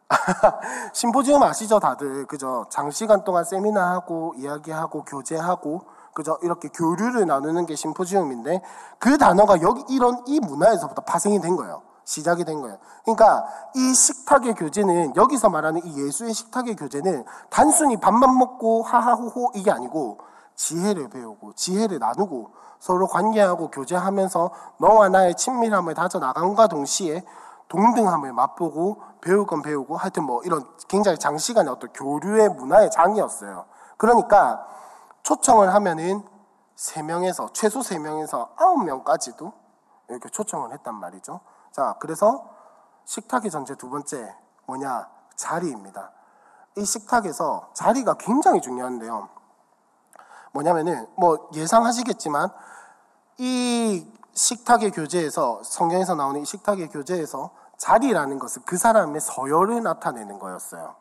[0.93, 2.25] 심포지움 아시죠, 다들?
[2.25, 2.65] 그죠?
[2.69, 5.81] 장시간 동안 세미나하고, 이야기하고, 교제하고,
[6.13, 6.37] 그죠?
[6.41, 8.61] 이렇게 교류를 나누는 게 심포지움인데,
[8.99, 11.81] 그 단어가 여기 이런 이 문화에서부터 파생이 된 거예요.
[12.05, 12.77] 시작이 된 거예요.
[13.03, 19.71] 그러니까 이 식탁의 교제는 여기서 말하는 이 예수의 식탁의 교제는 단순히 밥만 먹고 하하호호 이게
[19.71, 20.19] 아니고
[20.57, 27.23] 지혜를 배우고 지혜를 나누고 서로 관계하고 교제하면서 너와 나의 친밀함을 다져 나간과 동시에
[27.69, 33.65] 동등함을 맛보고 배울 건 배우고 하여튼 뭐 이런 굉장히 장시간의 어떤 교류의 문화의 장이었어요.
[33.97, 34.65] 그러니까
[35.23, 36.23] 초청을 하면은
[36.75, 39.53] 세 명에서 최소 세 명에서 아홉 명까지도
[40.09, 41.39] 이렇게 초청을 했단 말이죠.
[41.71, 42.49] 자, 그래서
[43.05, 45.07] 식탁의 전제 두 번째 뭐냐?
[45.35, 46.11] 자리입니다.
[46.77, 49.36] 이 식탁에서 자리가 굉장히 중요한데요.
[50.57, 52.49] 뭐냐면은 뭐 예상하시겠지만
[53.37, 60.95] 이 식탁의 교제에서 성경에서 나오는 이 식탁의 교제에서 자리라는 것은 그 사람의 서열을 나타내는 거였어요.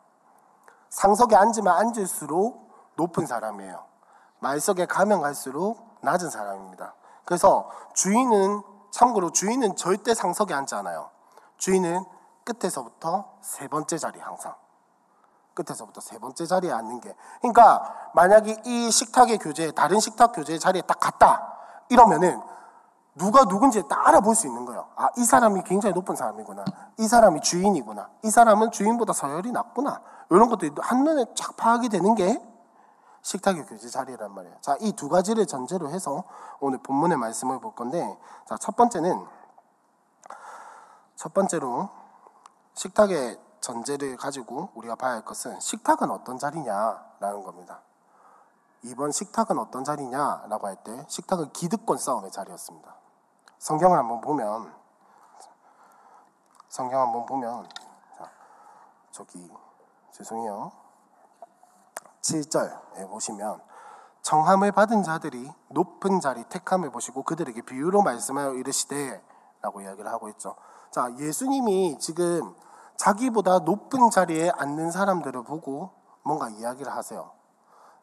[0.89, 3.83] 상석에 앉으면 앉을수록 높은 사람이에요.
[4.39, 6.93] 말석에 가면 갈수록 낮은 사람입니다.
[7.25, 11.09] 그래서 주인은 참고로 주인은 절대 상석에 앉지 않아요.
[11.57, 12.05] 주인은
[12.43, 14.55] 끝에서부터 세 번째 자리 항상.
[15.57, 17.15] 끝에서부터 세 번째 자리에 앉는 게.
[17.41, 21.57] 그러니까 만약에 이 식탁의 교재, 다른 식탁 교재의 자리에 딱 갔다.
[21.89, 22.39] 이러면은
[23.15, 24.87] 누가 누군지 딱 알아볼 수 있는 거예요.
[24.95, 26.63] 아, 이 사람이 굉장히 높은 사람이구나.
[26.99, 28.09] 이 사람이 주인이구나.
[28.23, 30.01] 이 사람은 주인보다 서열이 낮구나.
[30.29, 32.39] 이런 것들이 한눈에 쫙 파악이 되는 게
[33.23, 34.55] 식탁의 교제 자리란 말이에요.
[34.61, 36.23] 자, 이 두 가지를 전제로 해서
[36.59, 39.25] 오늘 본문의 말씀을 볼 건데, 자, 첫 번째는,
[41.15, 41.89] 첫 번째로
[42.75, 47.81] 식탁의 전제를 가지고 우리가 봐야 할 것은 식탁은 어떤 자리냐라는 겁니다.
[48.83, 52.95] 이번 식탁은 어떤 자리냐라고 할 때 식탁은 기득권 싸움의 자리였습니다.
[53.59, 54.73] 성경을 한번 보면
[56.69, 57.67] 성경 한번 보면
[58.17, 58.29] 자,
[59.11, 59.51] 저기
[60.11, 60.71] 죄송해요.
[62.21, 63.61] 7절에 보시면
[64.21, 69.23] 청함을 받은 자들이 높은 자리 택함을 보시고 그들에게 비유로 말씀하여 이르시되
[69.61, 70.55] 라고 이야기를 하고 있죠.
[70.91, 72.55] 자, 예수님이 지금
[72.97, 75.91] 자기보다 높은 자리에 앉는 사람들을 보고
[76.23, 77.31] 뭔가 이야기를 하세요.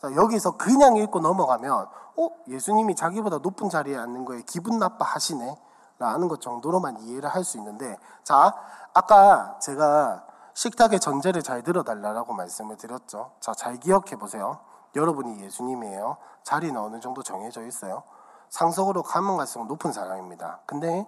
[0.01, 1.73] 자, 여기서 그냥 읽고 넘어가면,
[2.17, 2.29] 어?
[2.49, 5.59] 예수님이 자기보다 높은 자리에 앉는 거에 기분 나빠 하시네?
[5.99, 8.55] 라는 것 정도로만 이해를 할 수 있는데, 자,
[8.93, 13.33] 아까 제가 식탁의 전제를 잘 들어달라고 말씀을 드렸죠.
[13.41, 14.61] 자, 잘 기억해 보세요.
[14.95, 16.17] 여러분이 예수님이에요.
[16.45, 18.05] 자리는 어느 정도 정해져 있어요.
[18.51, 20.61] 상석으로 가면 갈수록 높은 사람입니다.
[20.67, 21.07] 근데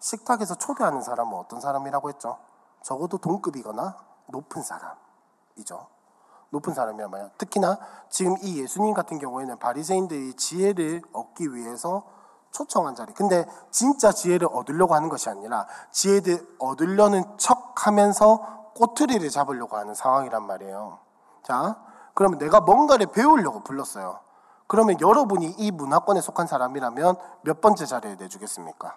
[0.00, 2.36] 식탁에서 초대하는 사람은 어떤 사람이라고 했죠?
[2.84, 5.86] 적어도 동급이거나 높은 사람이죠.
[6.50, 7.30] 높은 사람이란 말이야.
[7.38, 7.78] 특히나
[8.10, 12.04] 지금 이 예수님 같은 경우에는 바리새인들이 지혜를 얻기 위해서
[12.52, 13.12] 초청한 자리.
[13.14, 20.98] 근데 진짜 지혜를 얻으려고 하는 것이 아니라 지혜를 얻으려는 척하면서 꼬투리를 잡으려고 하는 상황이란 말이에요.
[21.42, 24.20] 자, 그러면 내가 뭔가를 배우려고 불렀어요.
[24.66, 28.96] 그러면 여러분이 이 문화권에 속한 사람이라면 몇 번째 자리에 내주겠습니까?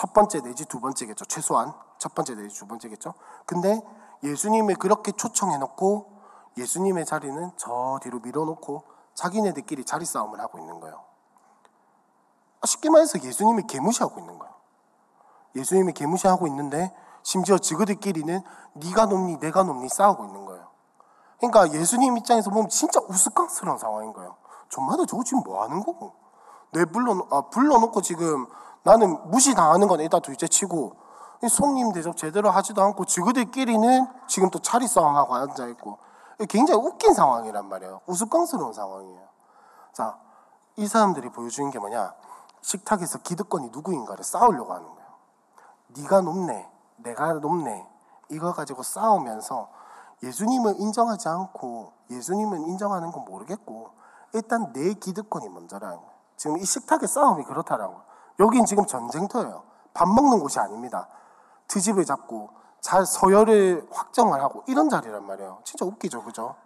[0.00, 1.26] 첫 번째 내지 두 번째겠죠.
[1.26, 3.12] 최소한 첫 번째 내지 두 번째겠죠.
[3.44, 3.82] 근데
[4.22, 6.06] 예수님을 그렇게 초청해놓고
[6.56, 8.82] 예수님의 자리는 저 뒤로 밀어놓고
[9.12, 11.04] 자기네들끼리 자리 싸움을 하고 있는 거예요.
[12.62, 14.54] 아, 쉽게 말해서 예수님을 개무시하고 있는 거예요.
[15.56, 20.66] 예수님이 개무시하고 있는데 심지어 지그들끼리는 네가 높니 내가 높니 싸우고 있는 거예요.
[21.40, 24.38] 그러니까 예수님 입장에서 보면 진짜 우스꽝스러운 상황인 거예요.
[24.70, 26.14] 좀마다 저거 지금 뭐 하는 거고?
[26.72, 28.46] 내 불러 아, 불러놓고 지금
[28.82, 30.96] 나는 무시당하는 건 일단 둘째 치고
[31.48, 35.98] 손님 대접 제대로 하지도 않고 지그들끼리는 지금 또 차리 싸움하고 앉아 있고
[36.48, 38.00] 굉장히 웃긴 상황이란 말이에요.
[38.06, 39.28] 우스꽝스러운 상황이에요.
[39.92, 40.18] 자,
[40.76, 42.14] 이 사람들이 보여주는 게 뭐냐?
[42.62, 45.10] 식탁에서 기득권이 누구인가를 싸우려고 하는 거예요.
[45.88, 47.86] 네가 높네, 내가 높네.
[48.30, 49.68] 이거 가지고 싸우면서
[50.22, 53.90] 예수님을 인정하지 않고 예수님은 인정하는 건 모르겠고
[54.32, 56.10] 일단 내 기득권이 먼저라는 거예요.
[56.36, 58.09] 지금 이 식탁의 싸움이 그렇다라는 거예요.
[58.40, 59.62] 여긴 지금 전쟁터예요.
[59.94, 61.08] 밥 먹는 곳이 아닙니다.
[61.68, 62.50] 트집을 잡고
[62.80, 65.58] 잘 서열을 확정을 하고 이런 자리란 말이에요.
[65.62, 66.56] 진짜 웃기죠, 그죠?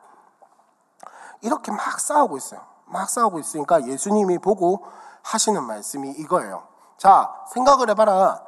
[1.43, 2.61] 이렇게 막 싸우고 있어요.
[2.87, 4.87] 막 싸우고 있으니까 예수님이 보고
[5.23, 6.67] 하시는 말씀이 이거예요.
[6.97, 8.43] 자, 생각을 해봐라.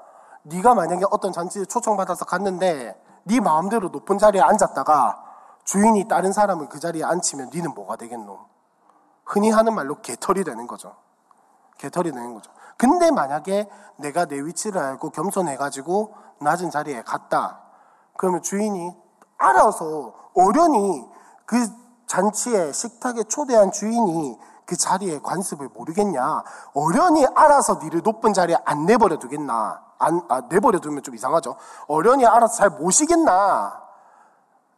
[0.44, 5.24] 네가 만약에 어떤 잔치에 초청받아서 갔는데 네 마음대로 높은 자리에 앉았다가
[5.64, 8.38] 주인이 다른 사람을 그 자리에 앉히면 네는 뭐가 되겠노?
[9.24, 10.94] 흔히 하는 말로 개털이 되는 거죠.
[11.78, 12.52] 개털이 되는 거죠.
[12.76, 17.60] 근데 만약에 내가 내 위치를 알고 겸손해가지고 낮은 자리에 갔다.
[18.16, 18.94] 그러면 주인이
[19.38, 21.08] 알아서 어련히
[21.44, 21.56] 그
[22.06, 26.42] 잔치에 식탁에 초대한 주인이 그 자리의 관습을 모르겠냐?
[26.74, 29.82] 어련히 알아서 니를 높은 자리에 안 내버려 두겠나?
[29.98, 31.56] 안, 아, 내버려 두면 좀 이상하죠.
[31.86, 33.80] 어련히 알아서 잘 모시겠나?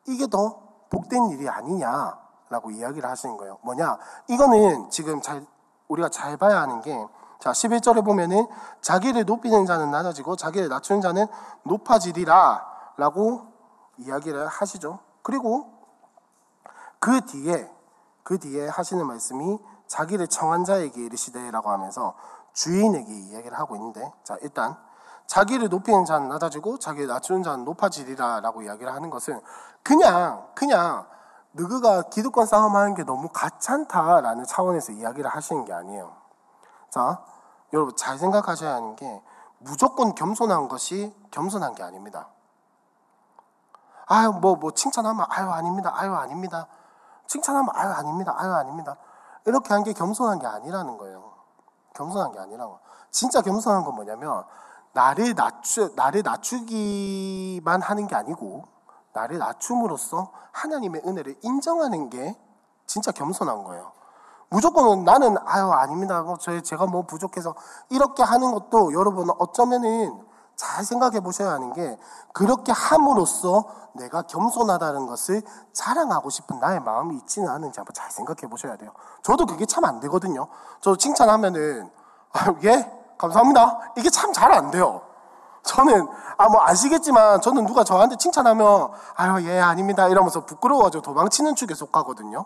[0.06, 3.58] 이게 더 복된 일이 아니냐라고 이야기를 하시는 거예요.
[3.62, 3.98] 뭐냐?
[4.28, 5.44] 이거는 지금 잘
[5.88, 7.06] 우리가 잘 봐야 하는 게
[7.38, 8.46] 자, 11절에 보면은
[8.80, 11.26] 자기를 높이는 자는 낮아지고 자기를 낮추는 자는
[11.64, 13.46] 높아지리라 라고
[13.98, 14.98] 이야기를 하시죠.
[15.22, 15.72] 그리고
[16.98, 17.70] 그 뒤에
[18.24, 22.14] 그 뒤에 하시는 말씀이 자기를 청한 자에게 이르시되라고 하면서
[22.52, 24.76] 주인에게 이야기를 하고 있는데 자, 일단
[25.26, 29.40] 자기를 높이는 자는 낮아지고 자기를 낮추는 자는 높아지리라라고 이야기를 하는 것은
[29.82, 31.06] 그냥 그냥
[31.52, 36.17] 너그가 기득권 싸움하는 게 너무 가찮다라는 차원에서 이야기를 하시는 게 아니에요.
[36.98, 37.22] 자,
[37.72, 39.22] 여러분 잘 생각하셔야 하는 게
[39.58, 42.26] 무조건 겸손한 것이 겸손한 게 아닙니다.
[44.06, 45.92] 아유 뭐뭐 뭐 칭찬하면 아유 아닙니다.
[45.94, 46.66] 아유 아닙니다.
[47.28, 48.34] 칭찬하면 아유 아닙니다.
[48.36, 48.96] 아유 아닙니다.
[49.44, 51.34] 이렇게 한 게 겸손한 게 아니라는 거예요.
[51.94, 52.80] 겸손한 게 아니라고.
[53.12, 54.44] 진짜 겸손한 건 뭐냐면
[54.92, 58.64] 나를 낮추 나를 낮추기만 하는 게 아니고
[59.12, 62.36] 나를 낮춤으로써 하나님의 은혜를 인정하는 게
[62.86, 63.92] 진짜 겸손한 거예요.
[64.50, 66.22] 무조건 나는 아유 아닙니다.
[66.22, 67.54] 뭐 저 제가 뭐 부족해서
[67.90, 70.22] 이렇게 하는 것도 여러분 어쩌면은
[70.56, 71.96] 잘 생각해 보셔야 하는 게
[72.32, 78.76] 그렇게 함으로써 내가 겸손하다는 것을 자랑하고 싶은 나의 마음이 있지는 않은지 한번 잘 생각해 보셔야
[78.76, 78.90] 돼요.
[79.22, 80.48] 저도 그게 참 안 되거든요.
[80.80, 81.90] 저 칭찬하면은
[82.32, 83.92] 아, 예 감사합니다.
[83.96, 85.02] 이게 참 잘 안 돼요.
[85.62, 86.08] 저는
[86.38, 92.44] 아 뭐 아시겠지만 저는 누가 저한테 칭찬하면 아유 예 아닙니다 이러면서 부끄러워가지고 도망치는 축에 속하거든요.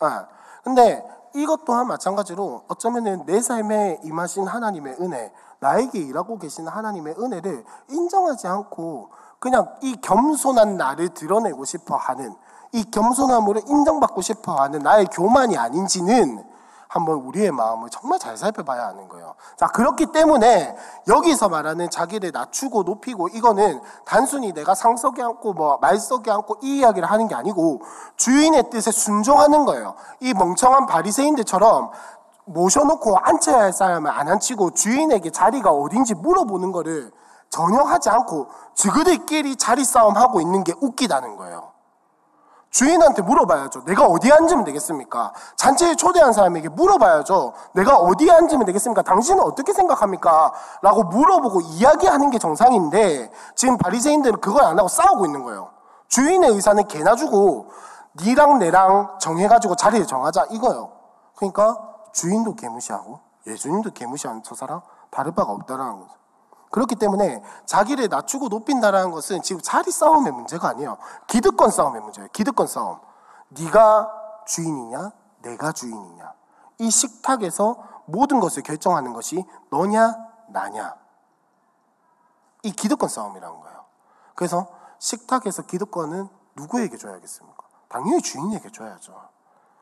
[0.00, 0.26] 아
[0.62, 7.64] 근데 이것 또한 마찬가지로 어쩌면은 내 삶에 임하신 하나님의 은혜, 나에게 일하고 계신 하나님의 은혜를
[7.90, 12.34] 인정하지 않고 그냥 이 겸손한 나를 드러내고 싶어 하는
[12.72, 16.44] 이 겸손함으로 인정받고 싶어 하는 나의 교만이 아닌지는
[16.92, 19.34] 한번 우리의 마음을 정말 잘 살펴봐야 하는 거예요.
[19.56, 20.76] 자, 그렇기 때문에
[21.08, 27.10] 여기서 말하는 자기를 낮추고 높이고 이거는 단순히 내가 상석에 앉고 뭐 말석에 앉고 이 이야기를
[27.10, 27.80] 하는 게 아니고
[28.16, 29.94] 주인의 뜻에 순종하는 거예요.
[30.20, 31.92] 이 멍청한 바리새인들처럼
[32.44, 37.10] 모셔놓고 앉혀야 할 사람을 안 앉히고 주인에게 자리가 어딘지 물어보는 거를
[37.48, 41.71] 전혀 하지 않고 저그들끼리 자리 싸움 하고 있는 게 웃기다는 거예요.
[42.72, 43.84] 주인한테 물어봐야죠.
[43.84, 45.32] 내가 어디에 앉으면 되겠습니까?
[45.56, 47.52] 잔치에 초대한 사람에게 물어봐야죠.
[47.74, 49.02] 내가 어디에 앉으면 되겠습니까?
[49.02, 50.52] 당신은 어떻게 생각합니까?
[50.80, 55.70] 라고 물어보고 이야기하는 게 정상인데 지금 바리새인들은 그걸 안 하고 싸우고 있는 거예요.
[56.08, 57.70] 주인의 의사는 개나 주고
[58.22, 60.92] 니랑 내랑 정해가지고 자리를 정하자 이거요.
[61.36, 61.78] 그러니까
[62.12, 64.80] 주인도 개무시하고 예수님도 개무시하는 저 사람
[65.10, 66.21] 다를 바가 없다라는 거죠.
[66.72, 70.96] 그렇기 때문에 자기를 낮추고 높인다라는 것은 지금 자리 싸움의 문제가 아니에요.
[71.28, 72.28] 기득권 싸움의 문제예요.
[72.32, 72.98] 기득권 싸움.
[73.50, 74.10] 네가
[74.46, 76.32] 주인이냐, 내가 주인이냐.
[76.78, 80.16] 이 식탁에서 모든 것을 결정하는 것이 너냐,
[80.48, 80.96] 나냐.
[82.62, 83.84] 이 기득권 싸움이라는 거예요.
[84.34, 84.66] 그래서
[84.98, 87.62] 식탁에서 기득권은 누구에게 줘야겠습니까?
[87.88, 89.28] 당연히 주인에게 줘야죠.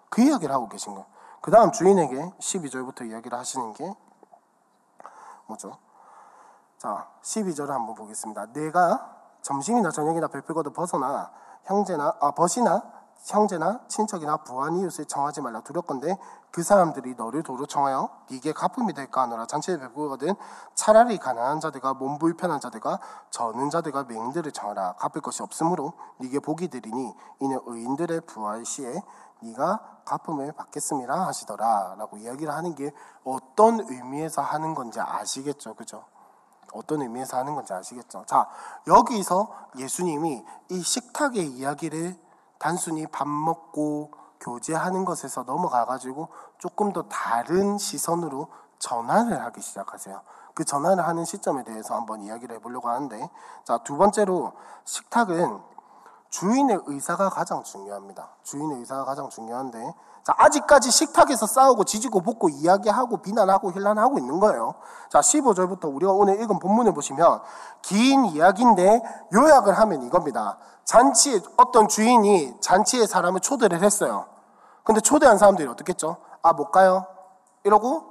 [0.09, 1.07] 그 이야기를 하고 계신 거예요.
[1.41, 3.95] 그 다음 주인에게 12절부터 이야기를 하시는 게
[5.47, 5.79] 뭐죠?
[6.81, 8.47] 자, 12절을 한번 보겠습니다.
[8.55, 11.31] 내가 점심이나 저녁이나 베풀고도 벗어나
[11.65, 12.83] 형제나 아 벗이나
[13.27, 16.17] 형제나 친척이나 부한 이웃을 청하지 말라 두렵건대
[16.51, 20.33] 그 사람들이 너를 도로 청하여 네게 가품이 될까 하노라 잔치를 베풀거든
[20.75, 26.69] 차라리 가난한 자들과 몸 불편한 자들과 저는 자들과 맹들을 청하라 갚을 것이 없으므로 네게 복이
[26.69, 29.03] 되리니 이는 의인들의 부활 시에
[29.43, 32.91] 네가 가품을 받겠습니다 하시더라라고 이야기를 하는 게
[33.23, 36.05] 어떤 의미에서 하는 건지 아시겠죠, 그죠?
[36.73, 38.25] 어떤 의미에서 하는 건지 아시겠죠?
[38.27, 38.49] 자,
[38.87, 42.17] 여기서 예수님이 이 식탁의 이야기를
[42.59, 46.29] 단순히 밥 먹고 교제하는 것에서 넘어가 가지고
[46.59, 50.21] 조금 더 다른 시선으로 전환을 하기 시작하세요.
[50.55, 53.31] 그 전환을 하는 시점에 대해서 한번 이야기를 해보려고 하는데,
[53.65, 54.53] 자, 두 번째로
[54.85, 55.61] 식탁은
[56.31, 58.37] 주인의 의사가 가장 중요합니다.
[58.45, 64.75] 주인의 의사가 가장 중요한데, 자, 아직까지 식탁에서 싸우고 지지고 볶고 이야기하고 비난하고 힐난하고 있는 거예요.
[65.09, 67.41] 자, 15절부터 우리가 오늘 읽은 본문을 보시면
[67.83, 69.03] 긴 이야기인데
[69.35, 70.59] 요약을 하면 이겁니다.
[70.85, 74.27] 잔치에 어떤 주인이 잔치에 사람을 초대를 했어요.
[74.85, 76.17] 근데 초대한 사람들이 어떻겠죠?
[76.43, 77.07] 아, 못 가요.
[77.65, 78.05] 이러고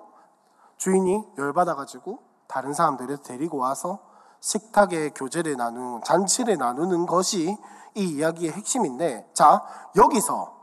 [0.77, 3.99] 주인이 열받아가지고 다른 사람들을 데리고 와서
[4.39, 7.57] 식탁에 교제를 나누는, 잔치를 나누는 것이
[7.95, 9.63] 이 이야기의 핵심인데, 자,
[9.95, 10.57] 여기서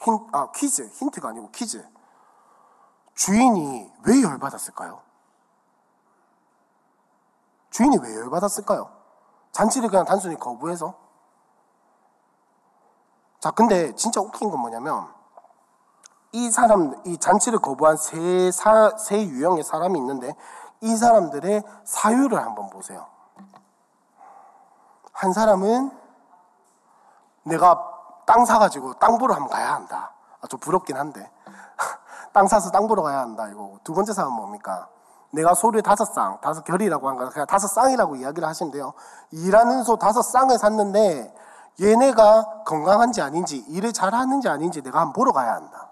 [0.00, 1.86] 힌, 아, 퀴즈, 힌트가 아니고 퀴즈.
[3.14, 5.00] 주인이 왜 열받았을까요?
[7.70, 8.90] 주인이 왜 열받았을까요?
[9.52, 10.94] 잔치를 그냥 단순히 거부해서?
[13.40, 15.12] 자, 근데 진짜 웃긴 건 뭐냐면,
[16.32, 20.34] 이 사람, 이 잔치를 거부한 세, 사, 세 유형의 사람이 있는데
[20.80, 23.06] 이 사람들의 사유를 한번 보세요.
[25.12, 25.90] 한 사람은
[27.44, 27.84] 내가
[28.26, 30.12] 땅 사가지고 땅 보러 한번 가야 한다.
[30.40, 31.30] 아, 좀 부럽긴 한데.
[32.32, 33.48] 땅 사서 땅 보러 가야 한다.
[33.48, 33.78] 이거.
[33.82, 34.88] 두 번째 사람은 뭡니까?
[35.30, 37.28] 내가 소를 다섯 쌍, 다섯 결이라고 한 거야.
[37.30, 38.92] 그냥 다섯 쌍이라고 이야기를 하시면 돼요.
[39.30, 41.34] 일하는 소 다섯 쌍을 샀는데
[41.80, 45.90] 얘네가 건강한지 아닌지, 일을 잘하는지 아닌지 내가 한번 보러 가야 한다.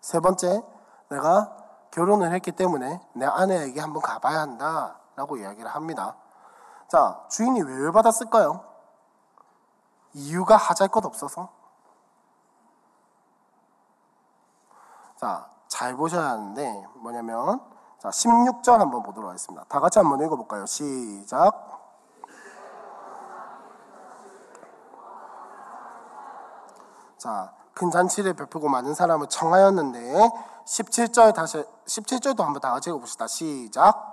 [0.00, 0.62] 세 번째,
[1.10, 1.52] 내가
[1.90, 4.96] 결혼을 했기 때문에 내 아내에게 한번 가봐야 한다.
[5.16, 6.16] 라고 이야기를 합니다.
[6.88, 8.64] 자, 주인이 왜 열받았을까요?
[10.14, 11.48] 이유가 하잘 것 없어서.
[15.16, 17.60] 자, 잘 보셔야 하는데, 뭐냐면,
[17.98, 19.64] 자, 16절 한번 보도록 하겠습니다.
[19.68, 20.64] 다 같이 한번 읽어 볼까요?
[20.66, 21.70] 시작.
[27.18, 30.30] 자, 큰 잔치를 베푸고 많은 사람을 청하였는데
[30.70, 33.26] 17절 다시 17절도 한번 다 같이 읽어봅시다.
[33.26, 34.06] 시작.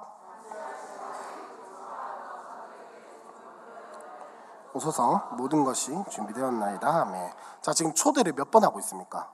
[4.74, 6.88] 오소서 모든 것이 준비되었나이다.
[6.88, 7.32] 아멘.
[7.62, 9.32] 자, 지금 초대를 몇 번 하고 있습니까?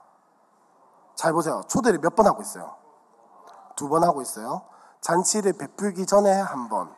[1.14, 1.62] 잘 보세요.
[1.66, 2.76] 초대를 몇 번 하고 있어요?
[3.74, 4.62] 두 번 하고 있어요.
[5.00, 6.94] 잔치를 베풀기 전에 한 번,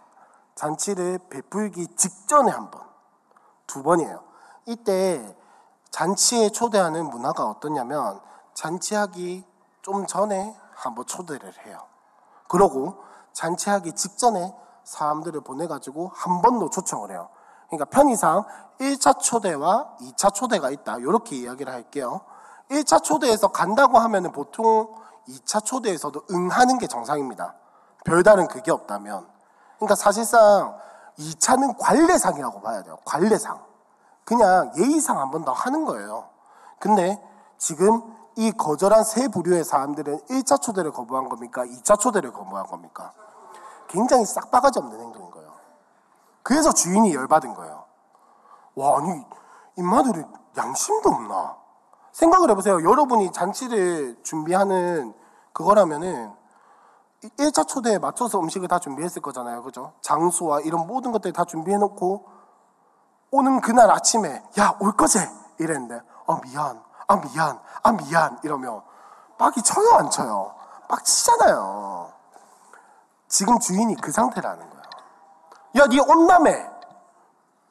[0.57, 2.83] 잔치를 베풀기 직전에 한 번,
[3.69, 4.23] 두 번이에요.
[4.67, 5.37] 이때
[5.91, 8.21] 잔치에 초대하는 문화가 어떠냐면
[8.55, 9.45] 잔치하기
[9.87, 11.79] 좀 전에 한번 초대를 해요.
[12.49, 12.97] 그러고
[13.33, 17.29] 잔치하기 직전에 사람들을 보내가지고 한 번 더 초청을 해요.
[17.69, 18.45] 그러니까 편의상
[18.81, 20.97] 1차 초대와 2차 초대가 있다.
[20.99, 22.23] 이렇게 이야기를 할게요.
[22.69, 24.93] 1차 초대에서 간다고 하면 보통
[25.29, 27.55] 2차 초대에서도 응하는 게 정상입니다.
[28.05, 29.25] 별다른 그게 없다면.
[29.77, 30.77] 그러니까 사실상
[31.17, 32.99] 2차는 관례상이라고 봐야 돼요.
[33.05, 33.65] 관례상.
[34.25, 36.29] 그냥 예의상 한 번 더 하는 거예요.
[36.81, 37.23] 근데
[37.57, 41.65] 지금 이 거절한 세 부류의 사람들은 1차 초대를 거부한 겁니까?
[41.65, 43.13] 2차 초대를 거부한 겁니까?
[43.89, 45.53] 굉장히 싹바가지 없는 행동인 거예요.
[46.43, 47.85] 그래서 주인이 열받은 거예요.
[48.75, 49.25] 와, 아니,
[49.77, 50.23] 인마들이
[50.57, 51.57] 양심도 없나?
[52.13, 52.83] 생각을 해보세요.
[52.83, 55.15] 여러분이 잔치를 준비하는
[55.53, 56.33] 그거라면은
[57.39, 59.63] 1차 초대에 맞춰서 음식을 다 준비했을 거잖아요.
[59.63, 59.95] 그죠?
[60.03, 62.27] 장소와 이런 모든 것들 다 준비해놓고
[63.31, 65.19] 오는 그날 아침에 야, 올 거지?
[65.59, 66.86] 이랬는데 아, 미안.
[67.09, 67.61] 아, 미안.
[67.83, 68.39] 아, 미안.
[68.43, 68.83] 이러면
[69.39, 70.55] 빡이 쳐요, 안 쳐요?
[70.89, 72.13] 빡 치잖아요.
[73.29, 74.83] 지금 주인이 그 상태라는 거예요.
[75.77, 76.51] 야, 니 온다며.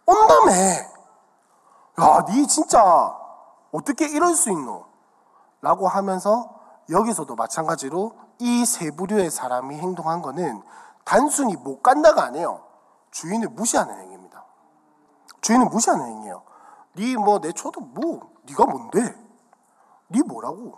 [0.06, 0.52] 온다며.
[2.02, 3.18] 야, 니 진짜
[3.72, 4.86] 어떻게 이럴 수 있노?
[5.62, 6.50] 라고 하면서
[6.90, 10.62] 여기서도 마찬가지로 이 세 부류의 사람이 행동한 거는
[11.06, 12.62] 단순히 못 간다가 아니에요.
[13.12, 14.44] 주인을 무시하는 행위입니다.
[15.42, 16.44] 주인을 무시하는 행위예요.
[16.98, 19.16] 니 뭐내 초도 뭐 니가 뭔데?
[20.16, 20.78] 니 뭐라고?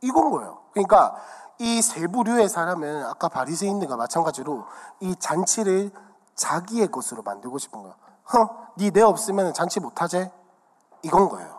[0.00, 0.58] 이건 거예요.
[0.72, 1.16] 그러니까
[1.58, 4.64] 이 세 부류의 사람은 아까 바리새인들과 마찬가지로
[5.00, 5.90] 이 잔치를
[6.36, 7.96] 자기의 것으로 만들고 싶은 거야.
[8.32, 8.48] 허,
[8.78, 10.30] 니내 없으면 잔치 못하제?
[11.02, 11.58] 이건 거예요.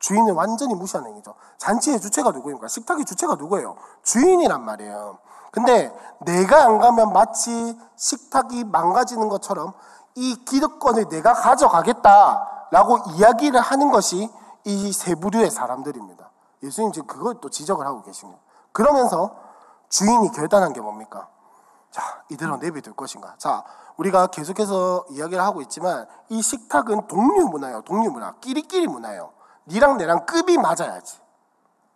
[0.00, 1.34] 주인을 완전히 무시하는 행위죠.
[1.58, 2.68] 잔치의 주체가 누구입니까?
[2.68, 3.76] 식탁의 주체가 누구예요?
[4.02, 5.18] 주인이란 말이에요.
[5.52, 9.72] 근데 내가 안 가면 마치 식탁이 망가지는 것처럼
[10.14, 14.30] 이 기득권을 내가 가져가겠다라고 이야기를 하는 것이
[14.64, 16.30] 이 세 부류의 사람들입니다.
[16.62, 18.40] 예수님 지금 그걸 또 지적을 하고 계십니다.
[18.72, 19.34] 그러면서
[19.88, 21.28] 주인이 결단한 게 뭡니까?
[21.90, 23.34] 자, 이대로 내비둘 것인가?
[23.38, 23.64] 자,
[23.96, 27.82] 우리가 계속해서 이야기를 하고 있지만 이 식탁은 동류 문화예요.
[27.82, 28.32] 동류 문화.
[28.40, 29.32] 끼리끼리 문화예요.
[29.66, 31.18] 니랑 내랑 급이 맞아야지.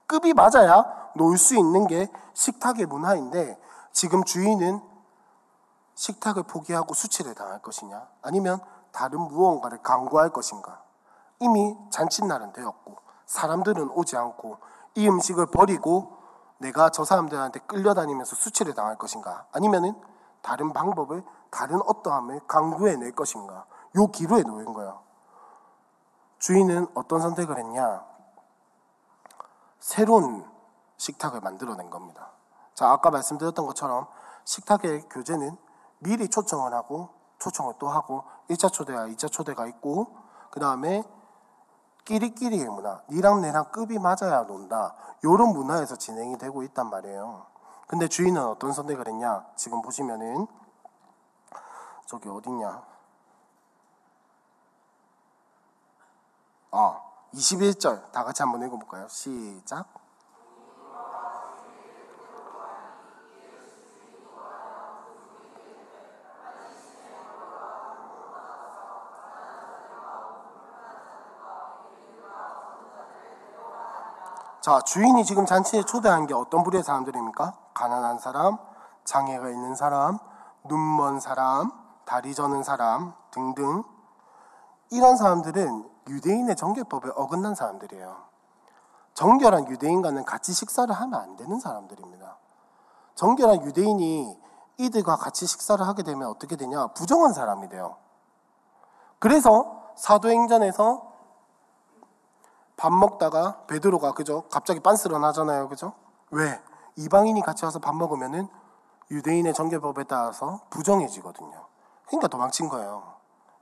[0.07, 0.85] 급이 맞아야
[1.17, 3.59] 놀 수 있는 게 식탁의 문화인데
[3.93, 4.81] 지금 주인은
[5.95, 8.07] 식탁을 포기하고 수치를 당할 것이냐?
[8.23, 8.59] 아니면
[8.91, 10.83] 다른 무언가를 강구할 것인가?
[11.45, 14.59] 이미 잔칫날은 되었고 사람들은 오지 않고
[14.95, 16.17] 이 음식을 버리고
[16.59, 19.47] 내가 저 사람들한테 끌려다니면서 수치를 당할 것인가?
[19.53, 19.95] 아니면은
[20.41, 23.67] 다른 방법을 다른 어떠함을 강구해 낼 것인가?
[23.97, 24.99] 요 기로에 놓인 거야.
[26.39, 28.05] 주인은 어떤 선택을 했냐?
[29.81, 30.49] 새로운
[30.97, 32.31] 식탁을 만들어낸 겁니다.
[32.75, 34.07] 자, 아까 말씀드렸던 것처럼
[34.45, 35.57] 식탁의 교재는
[35.99, 40.17] 미리 초청을 하고 초청을 또 하고 1차 초대와 2차 초대가 있고
[40.51, 41.03] 그 다음에
[42.05, 44.95] 끼리끼리의 문화, 니랑 내랑 급이 맞아야 논다.
[45.23, 47.47] 이런 문화에서 진행이 되고 있단 말이에요.
[47.87, 49.47] 근데 주인은 어떤 선택을 했냐?
[49.57, 50.47] 지금 보시면은
[52.07, 52.83] 저기 어딨냐?
[56.73, 57.01] 아,
[57.33, 59.09] 21절 다 같이 한번 읽어볼까요?
[59.09, 59.87] 시작.
[74.65, 77.53] 자, 주인이 지금 잔치에 초대한 게 어떤 부류의 사람들입니까?
[77.75, 78.57] 가난한 사람,
[79.05, 80.19] 장애가 있는 사람,
[80.63, 81.71] 눈먼 사람,
[82.07, 83.85] 다리 저는 사람 등등.
[84.89, 88.17] 이런 사람들은 유대인의 정결법에 어긋난 사람들이에요.
[89.13, 92.39] 정결한 유대인과는 같이 식사를 하면 안 되는 사람들입니다.
[93.17, 94.41] 정결한 유대인이
[94.79, 96.87] 이들과 같이 식사를 하게 되면 어떻게 되냐?
[96.95, 97.97] 부정한 사람이 돼요.
[99.19, 101.14] 그래서 사도행전에서
[102.77, 104.45] 밥 먹다가 베드로가 그죠?
[104.51, 105.69] 갑자기 빤스런 하잖아요.
[105.69, 105.93] 그죠?
[106.31, 106.61] 왜?
[106.97, 108.49] 이방인이 같이 와서 밥 먹으면은
[109.11, 111.67] 유대인의 정결법에 따라서 부정해지거든요.
[112.07, 113.15] 그러니까 도망친 거예요.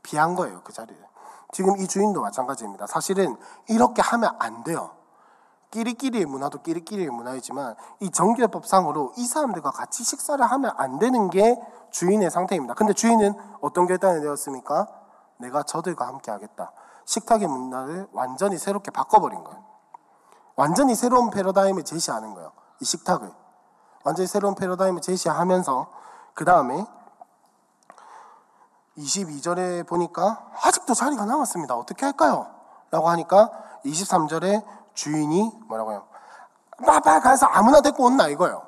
[0.02, 0.62] 비한 거예요.
[0.64, 0.96] 그 자리에.
[1.52, 2.86] 지금 이 주인도 마찬가지입니다.
[2.86, 3.36] 사실은
[3.68, 4.90] 이렇게 하면 안 돼요.
[5.70, 11.58] 끼리끼리의 문화도 끼리끼리의 문화이지만 이 정결법상으로 이 사람들과 같이 식사를 하면 안 되는 게
[11.90, 12.74] 주인의 상태입니다.
[12.74, 14.86] 근데 주인은 어떤 결단을 내었습니까?
[15.38, 16.72] 내가 저들과 함께 하겠다.
[17.12, 19.62] 식탁의 문화를 완전히 새롭게 바꿔버린 거예요.
[20.56, 22.52] 완전히 새로운 패러다임을 제시하는 거예요.
[22.80, 23.30] 이 식탁을.
[24.04, 25.86] 완전히 새로운 패러다임을 제시하면서
[26.34, 26.86] 그 다음에
[28.96, 31.76] 22절에 보니까 아직도 자리가 남았습니다.
[31.76, 32.46] 어떻게 할까요?
[32.90, 33.50] 라고 하니까
[33.84, 36.04] 23절에 주인이 뭐라고요?
[36.84, 38.62] 빨리 가서 아무나 데리고 온나 이거예요.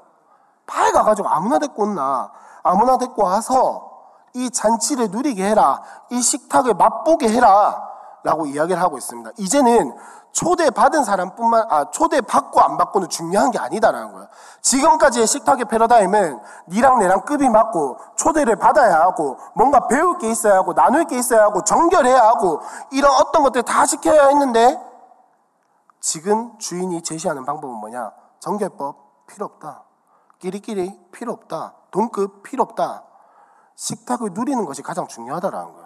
[0.66, 2.30] 빨리 가가지고 아무나 데리고 온나.
[2.62, 3.90] 아무나 데리고 와서
[4.34, 5.82] 이 잔치를 누리게 해라.
[6.10, 7.93] 이 식탁을 맛보게 해라.
[8.24, 9.30] 라고 이야기를 하고 있습니다.
[9.36, 9.94] 이제는
[10.32, 14.26] 초대받은 사람뿐만, 아, 초대받고 안 받고는 중요한 게 아니다라는 거예요.
[14.62, 20.74] 지금까지의 식탁의 패러다임은 니랑 내랑 급이 맞고 초대를 받아야 하고 뭔가 배울 게 있어야 하고
[20.74, 22.60] 나눌 게 있어야 하고 정결해야 하고
[22.90, 24.80] 이런 어떤 것들 다 지켜야 했는데
[26.00, 28.10] 지금 주인이 제시하는 방법은 뭐냐?
[28.40, 29.84] 정결법 필요 없다.
[30.40, 31.74] 끼리끼리 필요 없다.
[31.90, 33.04] 돈급 필요 없다.
[33.76, 35.83] 식탁을 누리는 것이 가장 중요하다라는 거예요.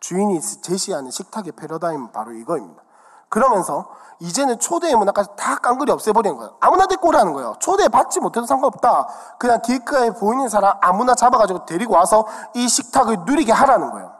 [0.00, 2.82] 주인이 제시하는 식탁의 패러다임은 바로 이거입니다.
[3.28, 3.88] 그러면서
[4.20, 6.56] 이제는 초대의 문화까지 다 깡그리 없애버리는 거예요.
[6.60, 7.54] 아무나 데리고 오라는 거예요.
[7.60, 9.06] 초대 받지 못해도 상관없다.
[9.38, 14.12] 그냥 길가에 보이는 사람 아무나 잡아가지고 데리고 와서 이 식탁을 누리게 하라는 거예요.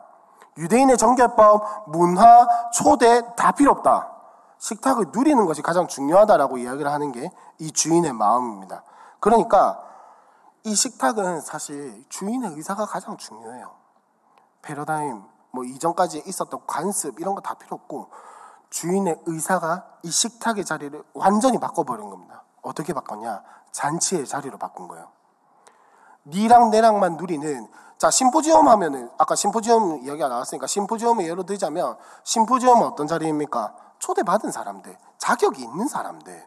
[0.59, 4.13] 유대인의 정결법, 문화, 초대 다 필요 없다.
[4.59, 8.83] 식탁을 누리는 것이 가장 중요하다라고 이야기를 하는 게 이 주인의 마음입니다.
[9.21, 9.81] 그러니까
[10.65, 13.71] 이 식탁은 사실 주인의 의사가 가장 중요해요.
[14.63, 18.11] 패러다임, 뭐 이전까지 있었던 관습 이런 거 다 필요 없고
[18.71, 22.45] 주인의 의사가 이 식탁의 자리를 완전히 바꿔버린 겁니다.
[22.63, 23.43] 어떻게 바꿨냐?
[23.73, 25.09] 잔치의 자리로 바꾼 거예요.
[26.27, 33.07] 니랑 내랑만 누리는 자 심포지엄 하면은 아까 심포지엄 이야기가 나왔으니까 심포지엄을 예로 들자면 심포지엄은 어떤
[33.07, 33.75] 자리입니까?
[33.99, 36.47] 초대받은 사람들, 자격이 있는 사람들,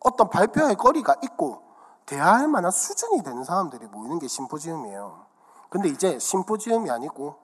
[0.00, 1.62] 어떤 발표할 거리가 있고
[2.06, 5.26] 대화할 만한 수준이 되는 사람들이 모이는 게 심포지엄이에요.
[5.68, 7.36] 근데 이제 심포지엄이 아니고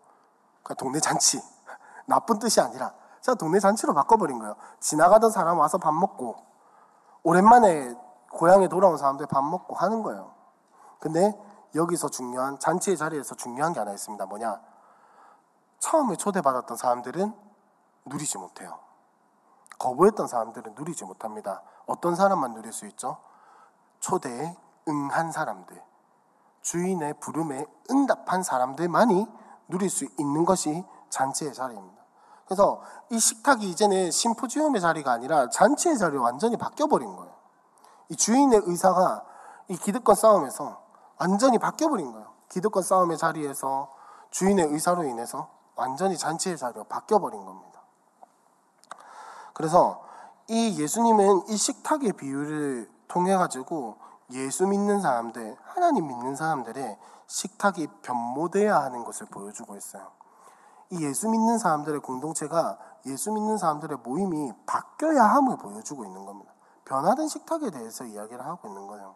[0.79, 1.43] 동네 잔치.
[2.07, 4.57] 나쁜 뜻이 아니라 제가 동네 잔치로 바꿔버린 거예요.
[4.81, 6.37] 지나가던 사람 와서 밥 먹고
[7.23, 7.95] 오랜만에
[8.31, 10.33] 고향에 돌아온 사람들 밥 먹고 하는 거예요.
[10.99, 11.39] 근데
[11.75, 14.25] 여기서 중요한 잔치의 자리에서 중요한 게 하나 있습니다.
[14.27, 14.61] 뭐냐?
[15.79, 17.35] 처음에 초대받았던 사람들은
[18.07, 18.79] 누리지 못해요.
[19.79, 21.63] 거부했던 사람들은 누리지 못합니다.
[21.87, 23.19] 어떤 사람만 누릴 수 있죠?
[24.01, 24.57] 초대에
[24.89, 25.83] 응한 사람들.
[26.63, 29.27] 주인의 부름에 응답한 사람들만이
[29.69, 32.03] 누릴 수 있는 것이 잔치의 자리입니다.
[32.47, 37.33] 그래서 이 식탁이 이제는 심포지엄의 자리가 아니라 잔치의 자리로 완전히 바뀌어버린 거예요.
[38.09, 39.25] 이 주인의 의사가
[39.69, 40.83] 이 기득권 싸움에서
[41.19, 42.27] 완전히 바뀌어버린 거예요.
[42.51, 43.91] 기득권 싸움의 자리에서
[44.31, 47.81] 주인의 의사로 인해서 완전히 잔치의 자리로 바뀌어버린 겁니다.
[49.55, 50.03] 그래서
[50.49, 53.97] 이 예수님은 이 식탁의 비유를 통해 가지고
[54.33, 56.99] 예수 믿는 사람들, 하나님 믿는 사람들의
[57.33, 60.13] 식탁이 변모돼야 하는 것을 보여주고 있어요.
[60.91, 66.53] 이 예수 믿는 사람들의 공동체가 예수 믿는 사람들의 모임이 바뀌어야 함을 보여주고 있는 겁니다.
[66.85, 69.15] 변화된 식탁에 대해서 이야기를 하고 있는 거예요.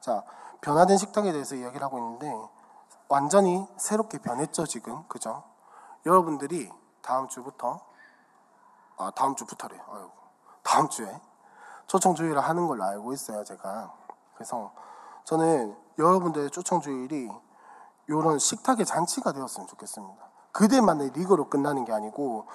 [0.00, 0.22] 자,
[0.62, 2.34] 변화된 식탁에 대해서 이야기를 하고 있는데
[3.08, 5.42] 완전히 새롭게 변했죠 지금 그죠?
[6.06, 6.72] 여러분들이
[7.02, 7.82] 다음 주부터
[8.96, 9.78] 아 다음 주부터래.
[9.90, 10.10] 아유,
[10.62, 11.20] 다음 주에
[11.86, 13.92] 초청 주의를 하는 걸로 알고 있어요 제가.
[14.34, 14.72] 그래서
[15.24, 17.28] 저는 여러분들의 초청 주일이
[18.08, 20.22] 이런 식탁의 잔치가 되었으면 좋겠습니다.
[20.52, 22.46] 그들만의 리그로 끝나는 게 아니고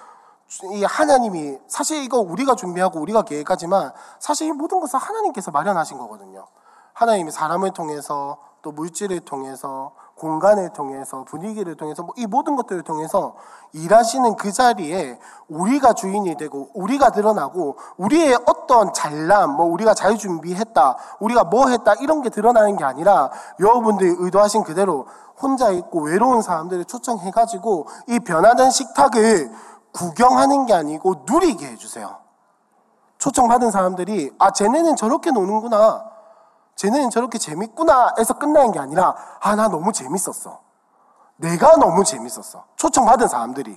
[0.72, 6.46] 이 하나님이 사실 이거 우리가 준비하고 우리가 계획하지만 사실 이 모든 것은 하나님께서 마련하신 거거든요.
[6.92, 13.34] 하나님이 사람을 통해서 또 물질을 통해서 공간을 통해서 분위기를 통해서 뭐 이 모든 것들을 통해서
[13.72, 15.18] 일하시는 그 자리에
[15.48, 21.94] 우리가 주인이 되고 우리가 드러나고 우리의 어떤 잘남 뭐 우리가 잘 준비했다 우리가 뭐 했다
[21.94, 25.06] 이런 게 드러나는 게 아니라 여러분들이 의도하신 그대로
[25.40, 29.50] 혼자 있고 외로운 사람들을 초청해 가지고 이 변화된 식탁을
[29.92, 32.18] 구경하는 게 아니고 누리게 해주세요.
[33.18, 36.04] 초청받은 사람들이 아 쟤네는 저렇게 노는구나
[36.80, 40.60] 쟤네는 저렇게 재밌구나 해서 끝나는 게 아니라 아 나 너무 재밌었어.
[41.36, 42.64] 내가 너무 재밌었어.
[42.76, 43.76] 초청받은 사람들이.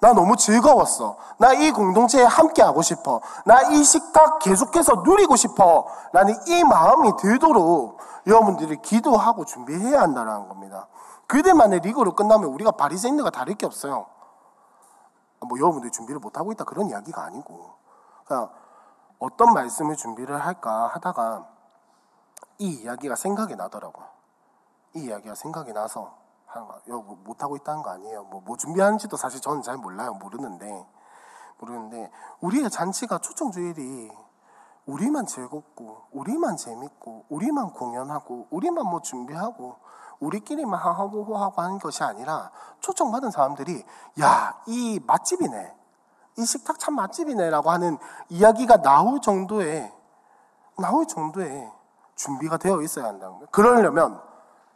[0.00, 1.16] 나 너무 즐거웠어.
[1.38, 3.20] 나 이 공동체에 함께 하고 싶어.
[3.44, 5.86] 나 이 식탁 계속해서 누리고 싶어.
[6.12, 10.88] 라는 이 마음이 들도록 여러분들이 기도하고 준비해야 한다는 겁니다.
[11.28, 14.06] 그들만의 리그로 끝나면 우리가 바리새인들과 다를 게 없어요.
[15.46, 17.74] 뭐 여러분들이 준비를 못 하고 있다 그런 이야기가 아니고.
[18.24, 18.48] 그냥
[19.20, 21.46] 어떤 말씀을 준비를 할까 하다가
[22.60, 24.06] 이 이야기가 생각이 나더라고요.
[24.94, 26.14] 이 이야기가 생각이 나서
[26.88, 28.24] 여 못하고 있다는 거 아니에요.
[28.24, 30.12] 뭐, 뭐 준비하는지도 사실 저는 잘 몰라요.
[30.14, 30.86] 모르는데
[31.58, 34.10] 모르는데 우리의 잔치가 초청 주일이
[34.86, 39.76] 우리만 즐겁고 우리만 재밌고 우리만 공연하고 우리만 뭐 준비하고
[40.18, 42.50] 우리끼리만 하고 하고 하는 것이 아니라
[42.80, 43.84] 초청받은 사람들이
[44.20, 45.74] 야 이 맛집이네
[46.38, 47.98] 이 식탁 참 맛집이네라고 하는
[48.28, 49.92] 이야기가 나올 정도의
[50.78, 51.72] 나올 정도의
[52.20, 53.48] 준비가 되어 있어야 한다는 거예요.
[53.50, 54.20] 그러려면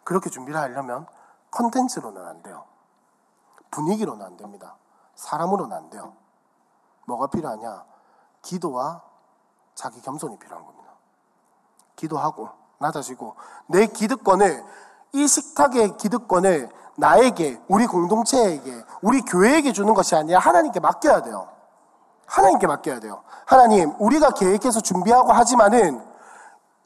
[0.03, 1.07] 그렇게 준비를 하려면
[1.51, 2.65] 컨텐츠로는 안 돼요.
[3.71, 4.77] 분위기로는 안 됩니다.
[5.15, 6.15] 사람으로는 안 돼요.
[7.07, 7.85] 뭐가 필요하냐?
[8.41, 9.03] 기도와
[9.75, 10.89] 자기 겸손이 필요한 겁니다.
[11.97, 13.37] 기도하고 낮아지고
[13.67, 14.65] 내 기득권을
[15.13, 21.49] 이 식탁의 기득권을 나에게, 우리 공동체에게, 우리 교회에게 주는 것이 아니라 하나님께 맡겨야 돼요.
[22.27, 23.23] 하나님께 맡겨야 돼요.
[23.45, 26.14] 하나님, 우리가 계획해서 준비하고 하지만은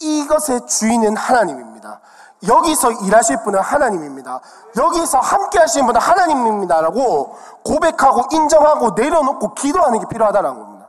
[0.01, 2.01] 이것의 주인은 하나님입니다.
[2.47, 4.41] 여기서 일하실 분은 하나님입니다.
[4.77, 6.81] 여기서 함께 하시는 분은 하나님입니다.
[6.81, 10.89] 라고 고백하고 인정하고 내려놓고 기도하는 게 필요하다는 겁니다.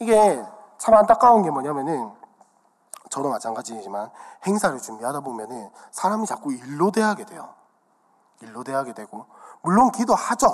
[0.00, 0.44] 이게
[0.78, 2.12] 참 안타까운 게 뭐냐면은
[3.10, 4.10] 저도 마찬가지지만
[4.46, 7.54] 행사를 준비하다 보면은 사람이 자꾸 일로 대하게 돼요.
[8.40, 9.26] 일로 대하게 되고
[9.62, 10.48] 물론 기도하죠.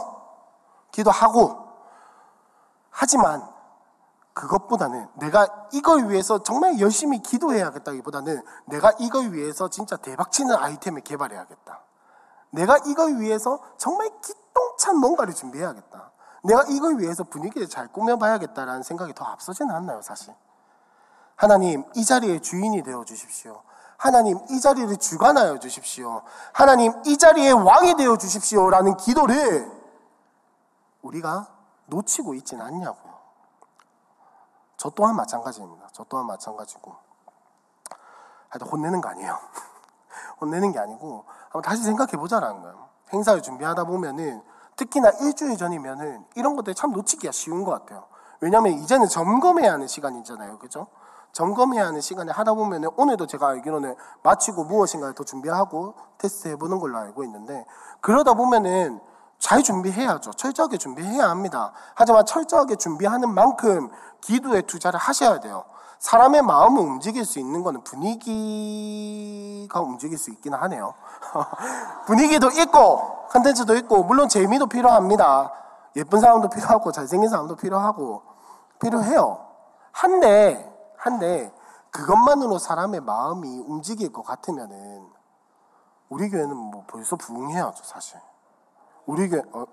[0.92, 1.68] 기도하고
[2.90, 3.53] 하지만
[4.34, 11.80] 그것보다는 내가 이걸 위해서 정말 열심히 기도해야겠다기보다는 내가 이걸 위해서 진짜 대박치는 아이템을 개발해야겠다.
[12.50, 16.10] 내가 이걸 위해서 정말 기똥찬 뭔가를 준비해야겠다.
[16.42, 20.34] 내가 이걸 위해서 분위기를 잘 꾸며봐야겠다라는 생각이 더 앞서지는 않나요, 사실?
[21.36, 23.62] 하나님, 이 자리의 주인이 되어 주십시오.
[23.96, 26.22] 하나님, 이 자리를 주관하여 주십시오.
[26.52, 28.68] 하나님, 이 자리의 왕이 되어 주십시오.
[28.68, 29.70] 라는 기도를
[31.02, 31.48] 우리가
[31.86, 33.13] 놓치고 있진 않냐고요.
[34.84, 35.88] 저 또한 마찬가지입니다.
[35.92, 36.94] 저 또한 마찬가지고.
[38.50, 39.38] 하여튼 혼내는 거 아니에요.
[40.42, 42.90] 혼내는 게 아니고 한번 다시 생각해 보자라는 거예요.
[43.10, 44.42] 행사를 준비하다 보면은
[44.76, 48.04] 특히나 일주일 전이면은 이런 것들이 참 놓치기가 쉬운 것 같아요.
[48.40, 50.58] 왜냐하면 이제는 점검해야 하는 시간이잖아요.
[50.58, 50.88] 그죠?
[51.32, 56.98] 점검해야 하는 시간에 하다 보면은 오늘도 제가 알기로는 마치고 무엇인가를 더 준비하고 테스트 해보는 걸로
[56.98, 57.64] 알고 있는데
[58.02, 59.00] 그러다 보면은
[59.44, 60.32] 잘 준비해야죠.
[60.32, 61.74] 철저하게 준비해야 합니다.
[61.94, 63.90] 하지만 철저하게 준비하는 만큼
[64.22, 65.66] 기도에 투자를 하셔야 돼요.
[65.98, 70.94] 사람의 마음을 움직일 수 있는 것은 분위기가 움직일 수 있기는 하네요.
[72.06, 75.52] 분위기도 있고, 컨텐츠도 있고, 물론 재미도 필요합니다.
[75.96, 78.22] 예쁜 사람도 필요하고, 잘생긴 사람도 필요하고,
[78.80, 79.46] 필요해요.
[79.92, 81.52] 한데, 한데,
[81.90, 85.06] 그것만으로 사람의 마음이 움직일 것 같으면은,
[86.08, 88.18] 우리 교회는 뭐 벌써 부흥해야죠, 사실.
[89.06, 89.64] 우리 교회, 어,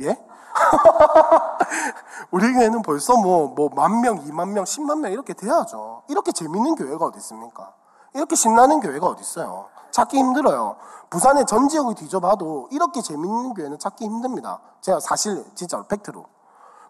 [0.00, 0.16] 예?
[2.30, 6.02] 우리 교회는 벌써 뭐, 뭐, 만 명, 이만 명, 십만 명 이렇게 돼야죠.
[6.08, 7.74] 이렇게 재밌는 교회가 어디 있습니까?
[8.14, 9.66] 이렇게 신나는 교회가 어디 있어요?
[9.90, 10.76] 찾기 힘들어요.
[11.10, 14.60] 부산의 전 지역을 뒤져봐도 이렇게 재밌는 교회는 찾기 힘듭니다.
[14.80, 16.24] 제가 사실, 진짜 팩트로.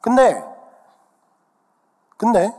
[0.01, 0.45] 근데,
[2.17, 2.55] 근데,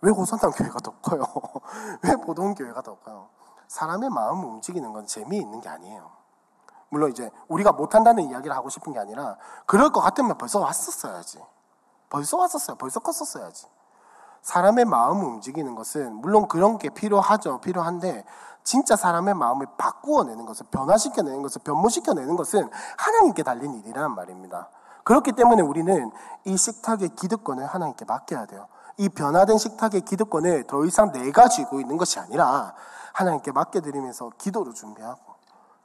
[0.00, 1.24] 왜 고산당 교회가 더 커요?
[2.02, 3.28] 왜 보동 교회가 더 커요?
[3.68, 6.15] 사람의 마음을 움직이는 건 재미있는 게 아니에요.
[6.96, 9.36] 물론 이제 우리가 못한다는 이야기를 하고 싶은 게 아니라
[9.66, 11.38] 그럴 것 같으면 벌써 왔었어야지.
[12.08, 12.76] 벌써 왔었어요.
[12.78, 13.66] 벌써 컸었어야지.
[14.40, 17.60] 사람의 마음을 움직이는 것은 물론 그런 게 필요하죠.
[17.60, 18.24] 필요한데
[18.64, 24.70] 진짜 사람의 마음을 바꾸어내는 것을 변화시켜내는 것을 변모시켜내는 것은 하나님께 달린 일이란 말입니다.
[25.04, 26.10] 그렇기 때문에 우리는
[26.44, 28.68] 이 식탁의 기득권을 하나님께 맡겨야 돼요.
[28.96, 32.74] 이 변화된 식탁의 기득권을 더 이상 내가 쥐고 있는 것이 아니라
[33.12, 35.25] 하나님께 맡겨드리면서 기도로 준비하고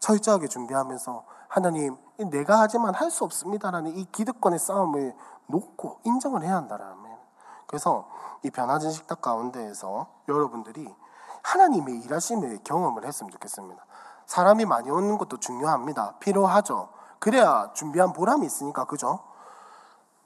[0.01, 5.15] 철저하게 준비하면서 하나님 내가 하지만 할 수 없습니다라는 이 기득권의 싸움을
[5.47, 7.17] 놓고 인정을 해야 한다라면
[7.67, 8.07] 그래서
[8.43, 10.93] 이 변화진 식탁 가운데에서 여러분들이
[11.43, 13.83] 하나님의 일하심을 경험을 했으면 좋겠습니다.
[14.25, 16.15] 사람이 많이 오는 것도 중요합니다.
[16.19, 16.89] 필요하죠.
[17.19, 19.19] 그래야 준비한 보람이 있으니까 그죠?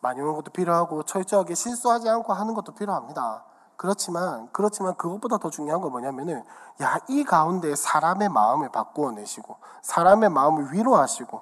[0.02, 3.46] 많이 오는 것도 필요하고 철저하게 실수하지 않고 하는 것도 필요합니다.
[3.78, 6.44] 그렇지만 그렇지만 그것보다 더 중요한 건 뭐냐면은
[6.82, 11.42] 야 이 가운데 사람의 마음을 바꾸어 내시고 사람의 마음을 위로하시고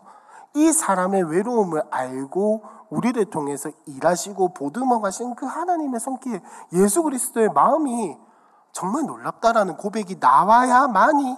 [0.55, 6.41] 이 사람의 외로움을 알고 우리를 통해서 일하시고 보듬어 가신 그 하나님의 손길,
[6.73, 8.17] 예수 그리스도의 마음이
[8.71, 11.38] 정말 놀랍다라는 고백이 나와야만이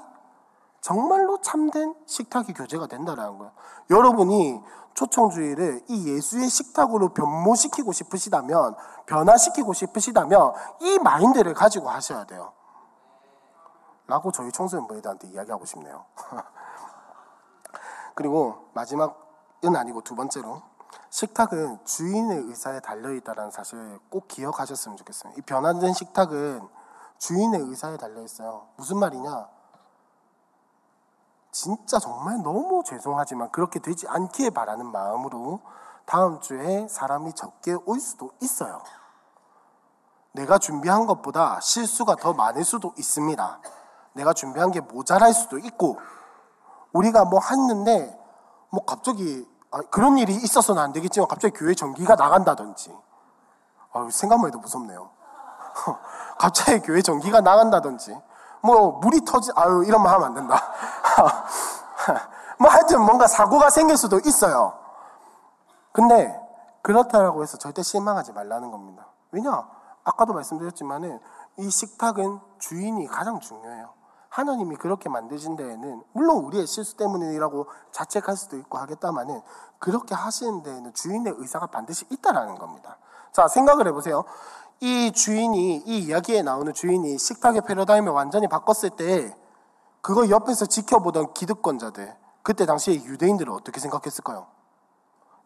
[0.81, 3.51] 정말로 참된 식탁이 교제가 된다는 거예요.
[3.89, 4.61] 여러분이
[4.95, 8.75] 초청주의를 이 예수의 식탁으로 변모시키고 싶으시다면,
[9.05, 12.53] 변화시키고 싶으시다면, 이 마인드를 가지고 하셔야 돼요.
[14.07, 16.05] 라고 저희 청소년분들한테 이야기하고 싶네요.
[18.15, 20.61] 그리고 마지막은 아니고 두 번째로,
[21.09, 25.33] 식탁은 주인의 의사에 달려있다는 사실을 꼭 기억하셨으면 좋겠어요.
[25.37, 26.67] 이 변화된 식탁은
[27.17, 28.67] 주인의 의사에 달려있어요.
[28.77, 29.55] 무슨 말이냐?
[31.56, 35.62] 진짜 정말 너무 죄송하지만 그렇게 되지 않기에 바라는 마음으로
[36.06, 38.82] 다음 주에 사람이 적게 올 수도 있어요.
[40.34, 43.60] 내가 준비한 것보다 실수가 더 많을 수도 있습니다.
[44.16, 45.97] 내가 준비한 게 모자랄 수도 있고,
[46.91, 48.20] 우리가 뭐 했는데,
[48.70, 52.93] 뭐 갑자기, 아, 그런 일이 있어서는 안 되겠지만 갑자기 교회 전기가 나간다든지,
[53.93, 55.10] 아, 생각만 해도 무섭네요.
[56.38, 58.14] 갑자기 교회 전기가 나간다든지,
[58.66, 60.61] 뭐 물이 터지 아유 이런 말 하면 안 된다.
[62.59, 64.74] 뭐 하여튼 뭔가 사고가 생길 수도 있어요.
[65.91, 66.39] 근데
[66.82, 69.07] 그렇다라고 해서 절대 실망하지 말라는 겁니다.
[69.32, 69.68] 왜냐?
[70.03, 71.20] 아까도 말씀드렸지만은
[71.57, 73.93] 이 식탁은 주인이 가장 중요해요.
[74.30, 79.41] 하나님이 그렇게 만드신 데에는 물론 우리의 실수 때문이라고 자책할 수도 있고 하겠다마는
[79.80, 82.97] 그렇게 하시는 데에는 주인의 의사가 반드시 있다라는 겁니다.
[83.36, 84.23] 자, 생각을 해보세요.
[84.79, 89.36] 이 주인이 이 이야기에 나오는 주인이 식탁의 패러다임을 완전히 바꿨을 때
[89.99, 94.47] 그거 옆에서 지켜보던 기득권자들 그때 당시에 유대인들은 어떻게 생각했을까요?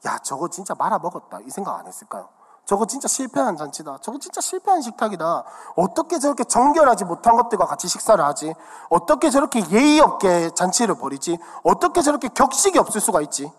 [0.05, 2.29] 야 저거 진짜 말아먹었다 이 생각 안 했을까요?
[2.63, 3.97] 저거 진짜 실패한 잔치다.
[4.01, 5.43] 저거 진짜 실패한 식탁이다.
[5.75, 8.53] 어떻게 저렇게 정결하지 못한 것들과 같이 식사를 하지?
[8.91, 11.39] 어떻게 저렇게 예의 없게 잔치를 벌이지?
[11.63, 13.51] 어떻게 저렇게 격식이 없을 수가 있지?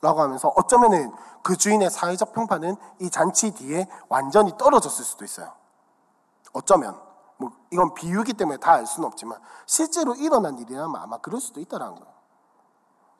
[0.00, 5.52] 라고 하면서 어쩌면은 그 주인의 사회적 평판은 이 잔치 뒤에 완전히 떨어졌을 수도 있어요.
[6.52, 7.00] 어쩌면
[7.36, 11.94] 뭐 이건 비유기 때문에 다 알 수는 없지만 실제로 일어난 일이라면 아마 그럴 수도 있다라는
[11.94, 12.12] 거예요.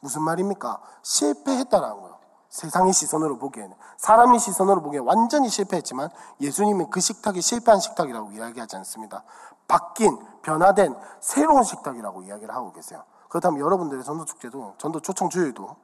[0.01, 0.81] 무슨 말입니까?
[1.03, 2.19] 실패했다라는 거예요.
[2.49, 6.09] 세상의 시선으로 보기에는 사람의 시선으로 보기에 완전히 실패했지만
[6.41, 9.23] 예수님은 그 식탁이 실패한 식탁이라고 이야기하지 않습니다.
[9.69, 13.05] 바뀐 변화된 새로운 식탁이라고 이야기를 하고 계세요.
[13.29, 15.77] 그렇다면 여러분들의 전도 축제도 전도 초청 주일도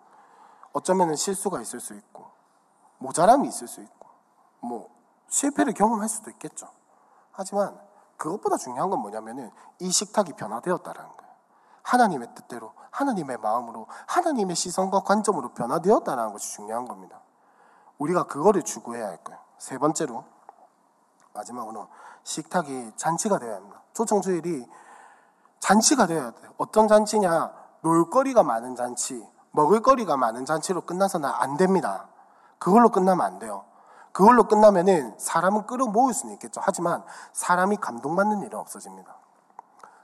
[0.76, 2.26] 어쩌면 실수가 있을 수 있고
[2.98, 4.08] 모자람이 있을 수 있고
[4.60, 4.90] 뭐
[5.28, 6.68] 실패를 경험할 수도 있겠죠.
[7.32, 7.80] 하지만
[8.18, 11.32] 그것보다 중요한 건 뭐냐면은 이 식탁이 변화되었다라는 거예요.
[11.82, 17.22] 하나님의 뜻대로 하나님의 마음으로 하나님의 시선과 관점으로 변화되었다는 것이 중요한 겁니다.
[17.96, 19.40] 우리가 그거를 추구해야 할 거예요.
[19.56, 20.24] 세 번째로
[21.32, 21.88] 마지막으로
[22.22, 23.80] 식탁이 잔치가 되어야 합니다.
[23.94, 24.66] 초청주일이
[25.58, 26.52] 잔치가 되어야 돼요.
[26.58, 27.50] 어떤 잔치냐?
[27.80, 32.08] 놀거리가 많은 잔치, 먹을거리가 많은 잔치로 끝나서는 안 됩니다.
[32.58, 33.64] 그걸로 끝나면 안 돼요.
[34.12, 36.60] 그걸로 끝나면은 사람은 끌어모을 수는 있겠죠.
[36.62, 37.02] 하지만
[37.32, 39.14] 사람이 감동받는 일은 없어집니다.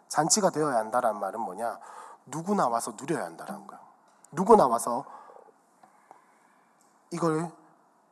[0.09, 1.79] 잔치가 되어야 한다는 말은 뭐냐?
[2.27, 3.83] 누구나 와서 누려야 한다는 거예요.
[4.33, 5.05] 누구나 와서
[7.11, 7.51] 이걸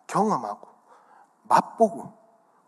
[0.07, 0.69] 경험하고
[1.45, 2.13] 맛보고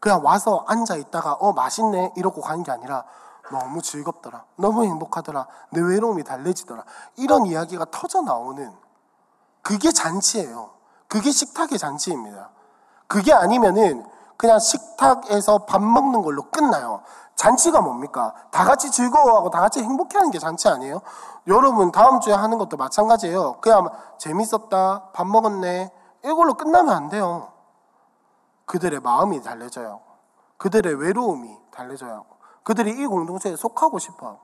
[0.00, 3.04] 그냥 와서 앉아 있다가 어 맛있네 이러고 가는 게 아니라
[3.50, 4.44] 너무 즐겁더라.
[4.56, 5.46] 너무 행복하더라.
[5.70, 6.84] 내 외로움이 달래지더라.
[7.16, 8.72] 이런 이야기가 터져 나오는
[9.62, 10.70] 그게 잔치예요.
[11.08, 12.50] 그게 식탁의 잔치입니다.
[13.06, 14.04] 그게 아니면은
[14.36, 17.02] 그냥 식탁에서 밥 먹는 걸로 끝나요.
[17.36, 18.34] 잔치가 뭡니까?
[18.50, 21.00] 다 같이 즐거워하고 다 같이 행복해하는 게 잔치 아니에요?
[21.46, 23.60] 여러분 다음 주에 하는 것도 마찬가지예요.
[23.60, 25.92] 그냥 재밌었다, 밥 먹었네
[26.24, 27.52] 이걸로 끝나면 안 돼요.
[28.66, 30.00] 그들의 마음이 달래져요.
[30.56, 32.24] 그들의 외로움이 달래져요.
[32.62, 34.38] 그들이 이 공동체에 속하고 싶어.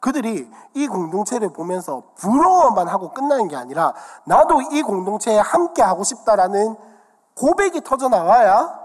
[0.00, 3.94] 그들이 이 공동체를 보면서 부러워만 하고 끝나는 게 아니라
[4.24, 6.76] 나도 이 공동체에 함께 하고 싶다라는
[7.36, 8.80] 고백이 터져 나와야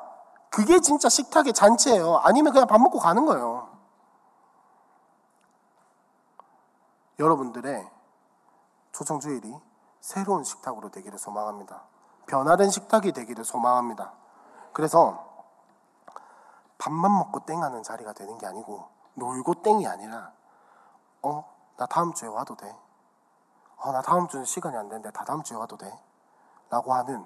[0.50, 2.18] 그게 진짜 식탁의 잔치예요.
[2.24, 3.70] 아니면 그냥 밥 먹고 가는 거예요.
[7.20, 7.90] 여러분들의
[8.92, 9.54] 초청 주일이
[10.02, 11.84] 새로운 식탁으로 되기를 소망합니다.
[12.28, 14.14] 변화된 식탁이 되기를 소망합니다.
[14.74, 15.25] 그래서
[16.86, 20.32] 밥만 먹고 땡하는 자리가 되는 게 아니고 놀고 땡이 아니라
[21.24, 21.44] 어?
[21.78, 22.76] 나 다음 주에 와도 돼?
[23.78, 25.92] 어, 나 다음 주는 시간이 안 되는데 다 다음 주에 와도 돼?
[26.70, 27.26] 라고 하는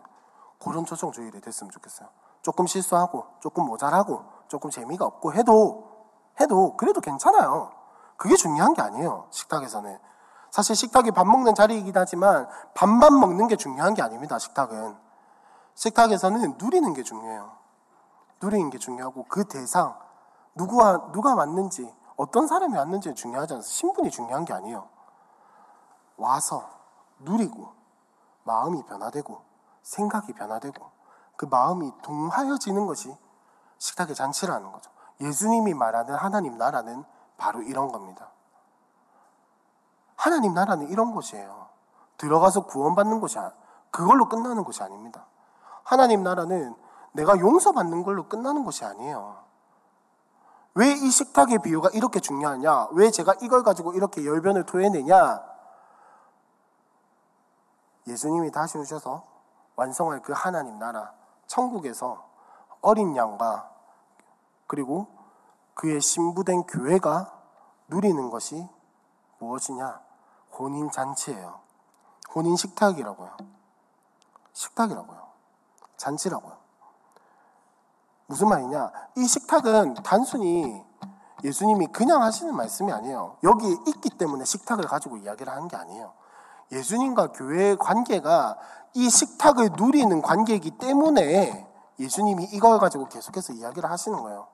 [0.63, 2.07] 그런 초청 주일이 됐으면 좋겠어요.
[2.41, 6.07] 조금 실수하고 조금 모자라고 조금 재미가 없고 해도
[6.39, 7.73] 해도 그래도 괜찮아요.
[8.15, 9.27] 그게 중요한 게 아니에요.
[9.29, 9.99] 식탁에서는.
[10.51, 14.39] 사실 식탁이 밥 먹는 자리이긴 하지만 밥만 먹는 게 중요한 게 아닙니다.
[14.39, 14.97] 식탁은.
[15.75, 17.58] 식탁에서는 누리는 게 중요해요.
[18.41, 19.97] 누리는 게 중요하고 그 대상
[20.55, 24.87] 누구와 누가 왔는지 어떤 사람이 왔는지 중요하지 않아서 신분이 중요한 게 아니에요.
[26.17, 26.69] 와서
[27.19, 27.73] 누리고
[28.43, 29.41] 마음이 변화되고
[29.83, 30.91] 생각이 변화되고
[31.37, 33.15] 그 마음이 동하여지는 것이
[33.77, 34.91] 식탁의 잔치라는 거죠.
[35.21, 37.05] 예수님이 말하는 하나님 나라는
[37.37, 38.31] 바로 이런 겁니다.
[40.15, 41.69] 하나님 나라는 이런 곳이에요.
[42.17, 43.53] 들어가서 구원받는 곳이 아,
[43.91, 45.25] 그걸로 끝나는 곳이 아닙니다.
[45.83, 46.75] 하나님 나라는
[47.13, 49.43] 내가 용서받는 걸로 끝나는 곳이 아니에요.
[50.75, 52.89] 왜 이 식탁의 비유가 이렇게 중요하냐?
[52.91, 55.43] 왜 제가 이걸 가지고 이렇게 열변을 토해내냐?
[58.07, 59.25] 예수님이 다시 오셔서
[59.75, 61.13] 완성할 그 하나님 나라,
[61.47, 62.27] 천국에서
[62.81, 63.69] 어린 양과
[64.67, 65.07] 그리고
[65.73, 67.33] 그의 신부된 교회가
[67.87, 68.67] 누리는 것이
[69.39, 70.01] 무엇이냐?
[70.57, 71.59] 혼인 잔치예요.
[72.35, 73.37] 혼인 식탁이라고요.
[74.53, 75.27] 식탁이라고요.
[75.97, 76.58] 잔치라고요.
[78.29, 78.91] 무슨 말이냐?
[79.17, 80.85] 이 식탁은 단순히
[81.43, 83.37] 예수님이 그냥 하시는 말씀이 아니에요.
[83.43, 86.13] 여기 있기 때문에 식탁을 가지고 이야기를 하는 게 아니에요.
[86.71, 88.57] 예수님과 교회의 관계가
[88.93, 91.67] 이 식탁을 누리는 관계이기 때문에
[91.97, 94.47] 예수님이 이걸 가지고 계속해서 이야기를 하시는 거예요.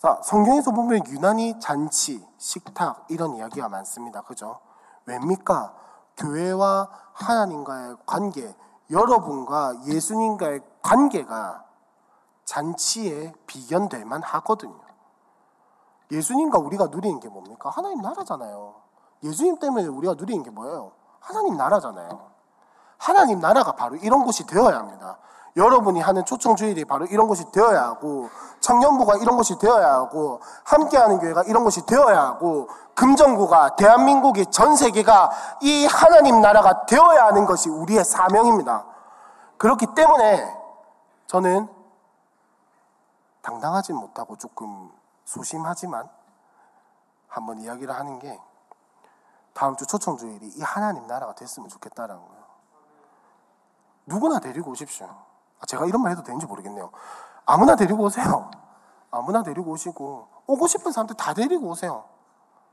[0.00, 4.22] 자, 성경에서 보면 유난히 잔치, 식탁 이런 이야기가 많습니다.
[4.22, 4.58] 그죠?
[5.04, 5.74] 왜입니까?
[6.16, 8.56] 교회와 하나님과의 관계,
[8.90, 11.67] 여러분과 예수님과의 관계가
[12.48, 14.80] 잔치에 비견될 만 하거든요.
[16.10, 17.68] 예수님과 우리가 누리는 게 뭡니까?
[17.68, 18.74] 하나님 나라잖아요.
[19.22, 20.92] 예수님 때문에 우리가 누리는 게 뭐예요?
[21.20, 22.30] 하나님 나라잖아요.
[22.96, 25.18] 하나님 나라가 바로 이런 곳이 되어야 합니다.
[25.56, 28.30] 여러분이 하는 초청주일이 바로 이런 곳이 되어야 하고
[28.60, 35.30] 청년부가 이런 곳이 되어야 하고 함께하는 교회가 이런 곳이 되어야 하고 금정구가 대한민국이 전 세계가
[35.60, 38.86] 이 하나님 나라가 되어야 하는 것이 우리의 사명입니다.
[39.58, 40.56] 그렇기 때문에
[41.26, 41.77] 저는
[43.48, 44.92] 당당하지 못하고 조금
[45.24, 46.06] 소심하지만
[47.28, 48.38] 한번 이야기를 하는 게
[49.54, 52.44] 다음 주 초청주일이 이 하나님 나라가 됐으면 좋겠다라는 거예요.
[54.04, 55.06] 누구나 데리고 오십시오.
[55.06, 56.90] 아, 제가 이런 말 해도 되는지 모르겠네요.
[57.46, 58.50] 아무나 데리고 오세요.
[59.10, 62.04] 아무나 데리고 오시고 오고 싶은 사람들 다 데리고 오세요.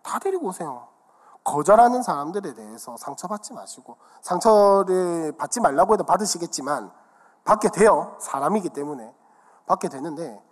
[0.03, 0.89] 다 데리고 오세요.
[1.45, 6.91] 거절하는 사람들에 대해서 상처받지 마시고 상처를 받지 말라고 해도 받으시겠지만
[7.45, 8.17] 받게 돼요.
[8.19, 9.13] 사람이기 때문에
[9.67, 10.44] 받게 되는데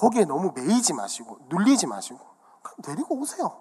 [0.00, 2.18] 거기에 너무 매이지 마시고 눌리지 마시고
[2.62, 3.52] 그냥 데리고 오세요.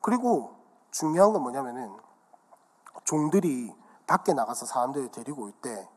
[0.00, 0.54] 그리고
[0.92, 1.96] 중요한 건 뭐냐면은
[3.02, 3.74] 종들이
[4.06, 5.88] 밖에 나가서 사람들을 데리고 올 때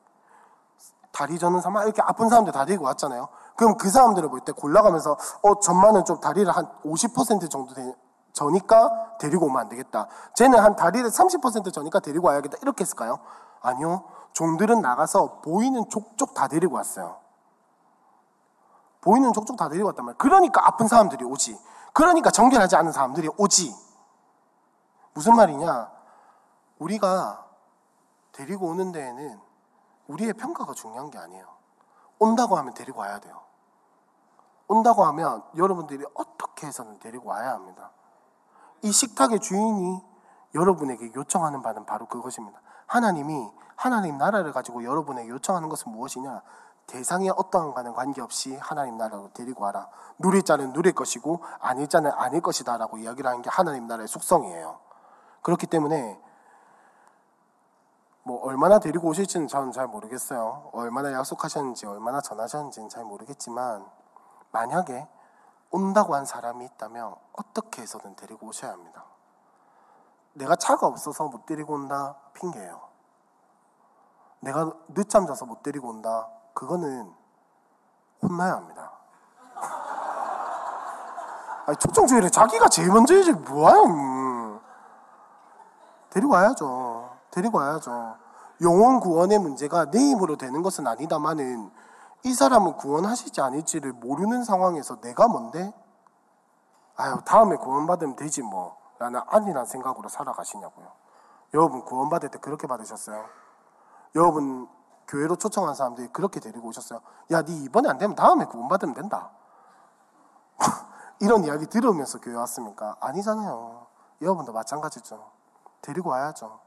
[1.11, 3.29] 다리 저는 사람 이렇게 아픈 사람들 다 데리고 왔잖아요.
[3.55, 7.93] 그럼 그 사람들을 볼 때 골라가면서 어 전만은 좀 다리를 한 50% 정도 되,
[8.33, 10.07] 저니까 데리고 오면 안 되겠다.
[10.35, 12.57] 쟤는 한 다리를 30% 저니까 데리고 와야겠다.
[12.63, 13.19] 이렇게 했을까요?
[13.61, 14.05] 아니요.
[14.33, 17.28] 종들은 나가서 보이는 족족 다 데리고 왔어요.
[19.01, 20.17] 보이는 족족 다 데리고 왔단 말이에요.
[20.17, 21.59] 그러니까 아픈 사람들이 오지.
[21.93, 23.75] 그러니까 정결하지 않은 사람들이 오지.
[25.13, 25.91] 무슨 말이냐?
[26.79, 27.45] 우리가
[28.31, 29.39] 데리고 오는 데에는
[30.07, 31.45] 우리의 평가가 중요한 게 아니에요.
[32.19, 33.41] 온다고 하면 데리고 와야 돼요.
[34.67, 37.91] 온다고 하면 여러분들이 어떻게 해서는 데리고 와야 합니다.
[38.81, 40.03] 이 식탁의 주인이
[40.55, 42.61] 여러분에게 요청하는 바는 바로 그것입니다.
[42.85, 46.41] 하나님이 하나님 나라를 가지고 여러분에게 요청하는 것은 무엇이냐?
[46.89, 49.89] 대상에 어떠한가는 관계없이 하나님 나라로 데리고 와라.
[50.17, 54.79] 누릴 자는 누릴 것이고 아닐 자는 아닐 것이다라고 이야기를 하는 게 하나님 나라의 속성이에요.
[55.43, 56.19] 그렇기 때문에
[58.23, 60.71] 뭐 얼마나 데리고 오실지는 저는 잘 모르겠어요.
[60.73, 63.85] 얼마나 약속하셨는지 얼마나 전하셨는지는 잘 모르겠지만
[64.51, 65.07] 만약에
[65.69, 69.05] 온다고 한 사람이 있다면 어떻게 해서든 데리고 오셔야 합니다.
[70.33, 72.81] 내가 차가 없어서 못 데리고 온다 핑계예요.
[74.39, 76.27] 내가 늦잠 자서 못 데리고 온다
[76.59, 77.09] 그거는
[78.21, 78.91] 혼나야 합니다.
[81.65, 84.59] 아니 초청주일에 자기가 제일 먼저 해야지 뭐하요 음.
[86.09, 87.11] 데리고 와야죠.
[87.31, 88.17] 데리고 와야죠.
[88.61, 91.71] 영혼 구원의 문제가 내 힘으로 되는 것은 아니다마는
[92.23, 95.73] 이 사람은 구원하시지 않을지를 모르는 상황에서 내가 뭔데?
[96.97, 98.75] 아유, 다음에 구원받으면 되지 뭐.
[98.97, 100.91] 라는 안일한 생각으로 살아가시냐고요.
[101.53, 103.23] 여러분 구원받을 때 그렇게 받으셨어요?
[104.15, 104.67] 여러분
[105.09, 107.01] 교회로 초청한 사람들이 그렇게 데리고 오셨어요.
[107.31, 109.31] 야, 네 이번에 안 되면 다음에 구원 받으면 된다.
[111.19, 112.95] 이런 이야기 들으면서 교회 왔습니까?
[112.99, 113.87] 아니잖아요.
[114.21, 115.31] 여러분도 마찬가지죠.
[115.81, 116.59] 데리고 와야죠.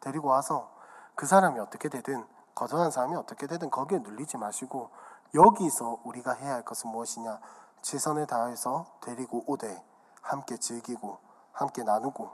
[0.00, 0.70] 데리고 와서
[1.14, 4.90] 그 사람이 어떻게 되든 거절한 사람이 어떻게 되든 거기에 눌리지 마시고
[5.34, 7.38] 여기서 우리가 해야 할 것은 무엇이냐
[7.82, 9.84] 최선을 다해서 데리고 오되
[10.22, 11.18] 함께 즐기고
[11.52, 12.30] 함께 나누고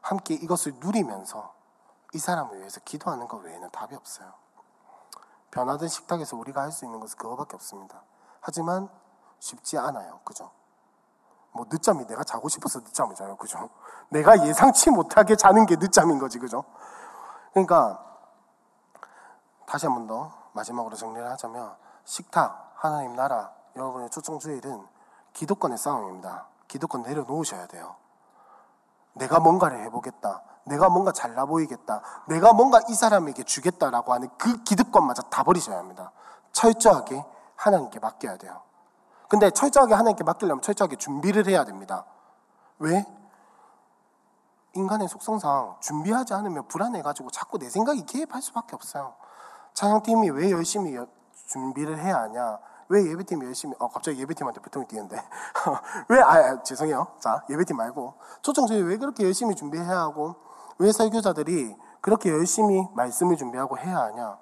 [0.00, 1.52] 함께 이것을 누리면서
[2.14, 4.32] 이 사람을 위해서 기도하는 것 외에는 답이 없어요.
[5.50, 8.02] 변화된 식탁에서 우리가 할 수 있는 것은 그거밖에 없습니다.
[8.40, 8.88] 하지만
[9.38, 10.20] 쉽지 않아요.
[10.24, 10.50] 그죠?
[11.52, 13.36] 뭐 늦잠이 내가 자고 싶어서 늦잠을 자요.
[13.36, 13.68] 그죠?
[14.10, 16.38] 내가 예상치 못하게 자는 게 늦잠인 거지.
[16.38, 16.64] 그죠?
[17.52, 17.98] 그러니까
[19.66, 24.86] 다시 한 번 더 마지막으로 정리를 하자면 식탁, 하나님 나라, 여러분의 초청 주일은
[25.32, 26.46] 기득권의 싸움입니다.
[26.66, 27.94] 기득권 내려놓으셔야 돼요.
[29.14, 30.42] 내가 뭔가를 해보겠다.
[30.64, 32.02] 내가 뭔가 잘나 보이겠다.
[32.28, 36.12] 내가 뭔가 이 사람에게 주겠다라고 하는 그 기득권마저 다 버리셔야 합니다.
[36.52, 37.24] 철저하게
[37.56, 38.62] 하나님께 맡겨야 돼요.
[39.28, 42.04] 근데 철저하게 하나님께 맡기려면 철저하게 준비를 해야 됩니다.
[42.78, 43.06] 왜?
[44.74, 49.14] 인간의 속성상 준비하지 않으면 불안해가지고 자꾸 내 생각이 개입할 수밖에 없어요.
[49.74, 50.96] 찬양팀이 왜 열심히
[51.46, 52.58] 준비를 해야 하냐?
[52.90, 55.16] 왜 예배팀이 열심히 어 갑자기 예배팀한테 보통이 뛰는데
[56.10, 57.06] 왜 아, 아, 죄송해요.
[57.20, 60.34] 자 예배팀 말고 초청주의 왜 그렇게 열심히 준비해야 하고
[60.78, 64.38] 왜 설교자들이 그렇게 열심히 말씀을 준비하고 해야 하냐?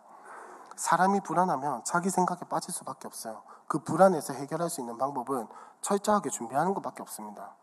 [0.76, 3.42] 사람이 불안하면 자기 생각에 빠질 수밖에 없어요.
[3.66, 5.46] 그 불안에서 해결할 수 있는 방법은
[5.82, 7.54] 철저하게 준비하는 것밖에 없습니다.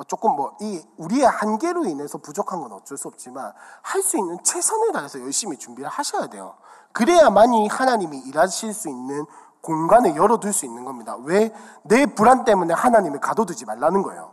[0.00, 4.42] 어, 조금 뭐 이 우리의 한계로 인해서 부족한 건 어쩔 수 없지만 할 수 있는
[4.42, 6.54] 최선을 다해서 열심히 준비를 하셔야 돼요.
[6.92, 9.26] 그래야만이 하나님이 일하실 수 있는
[9.62, 11.16] 공간을 열어둘 수 있는 겁니다.
[11.16, 11.52] 왜?
[11.82, 14.32] 내 불안 때문에 하나님을 가둬두지 말라는 거예요.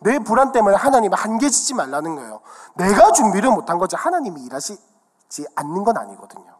[0.00, 2.40] 내 불안 때문에 하나님을 한계짓지 말라는 거예요.
[2.74, 6.56] 내가 준비를 못한 거지 하나님이 일하시지 않는 건 아니거든요.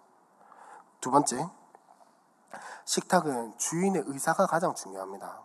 [1.00, 1.48] 두 번째,
[2.84, 5.40] 식탁은 주인의 의사가 가장 중요합니다.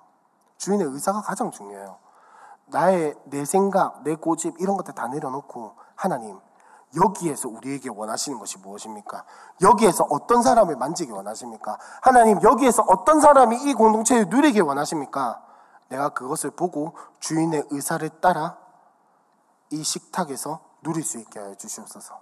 [0.57, 1.97] 주인의 의사가 가장 중요해요.
[2.68, 6.39] 나의 내 생각, 내 고집 이런 것들 다 내려놓고 하나님
[6.95, 9.26] 여기에서 우리에게 원하시는 것이 무엇입니까?
[9.61, 11.78] 여기에서 어떤 사람을 만지기 원하십니까?
[12.01, 15.41] 하나님 여기에서 어떤 사람이 이 공동체를 누리기 원하십니까?
[15.89, 18.57] 내가 그것을 보고 주인의 의사를 따라
[19.72, 22.22] 이 식탁에서 누릴 수 있게 해 주시옵소서.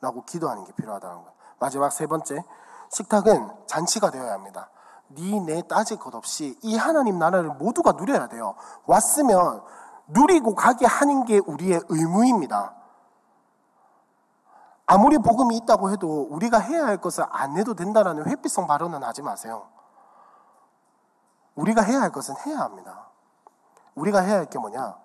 [0.00, 1.32] 라고 기도하는 게 필요하다는 거예요.
[1.58, 2.44] 마지막 세 번째,
[2.90, 4.70] 식탁은 잔치가 되어야 합니다.
[5.08, 8.54] 네, 내 따질 것 없이 이 하나님 나라를 모두가 누려야 돼요.
[8.86, 9.62] 왔으면
[10.08, 12.74] 누리고 가게 하는 게 우리의 의무입니다.
[14.86, 19.68] 아무리 복음이 있다고 해도 우리가 해야 할 것을 안 해도 된다라는 회피성 발언은 하지 마세요.
[21.54, 23.08] 우리가 해야 할 것은 해야 합니다.
[23.94, 24.96] 우리가 해야 할 게 뭐냐?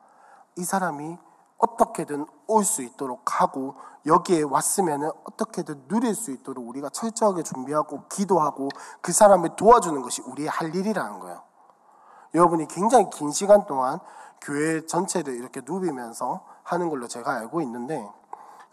[0.55, 1.17] 이 사람이
[1.63, 8.69] 어떻게든 올 수 있도록 하고 여기에 왔으면 어떻게든 누릴 수 있도록 우리가 철저하게 준비하고 기도하고
[9.01, 11.41] 그 사람을 도와주는 것이 우리의 할 일이라는 거예요.
[12.33, 13.99] 여러분이 굉장히 긴 시간 동안
[14.41, 18.07] 교회 전체를 이렇게 누비면서 하는 걸로 제가 알고 있는데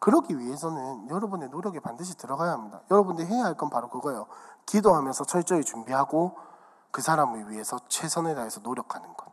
[0.01, 2.81] 그러기 위해서는 여러분의 노력이 반드시 들어가야 합니다.
[2.91, 4.27] 여러분들이 해야 할 건 바로 그거예요.
[4.67, 6.37] 기도하면서 철저히 준비하고
[6.91, 9.27] 그 사람을 위해서 최선을 다해서 노력하는 것.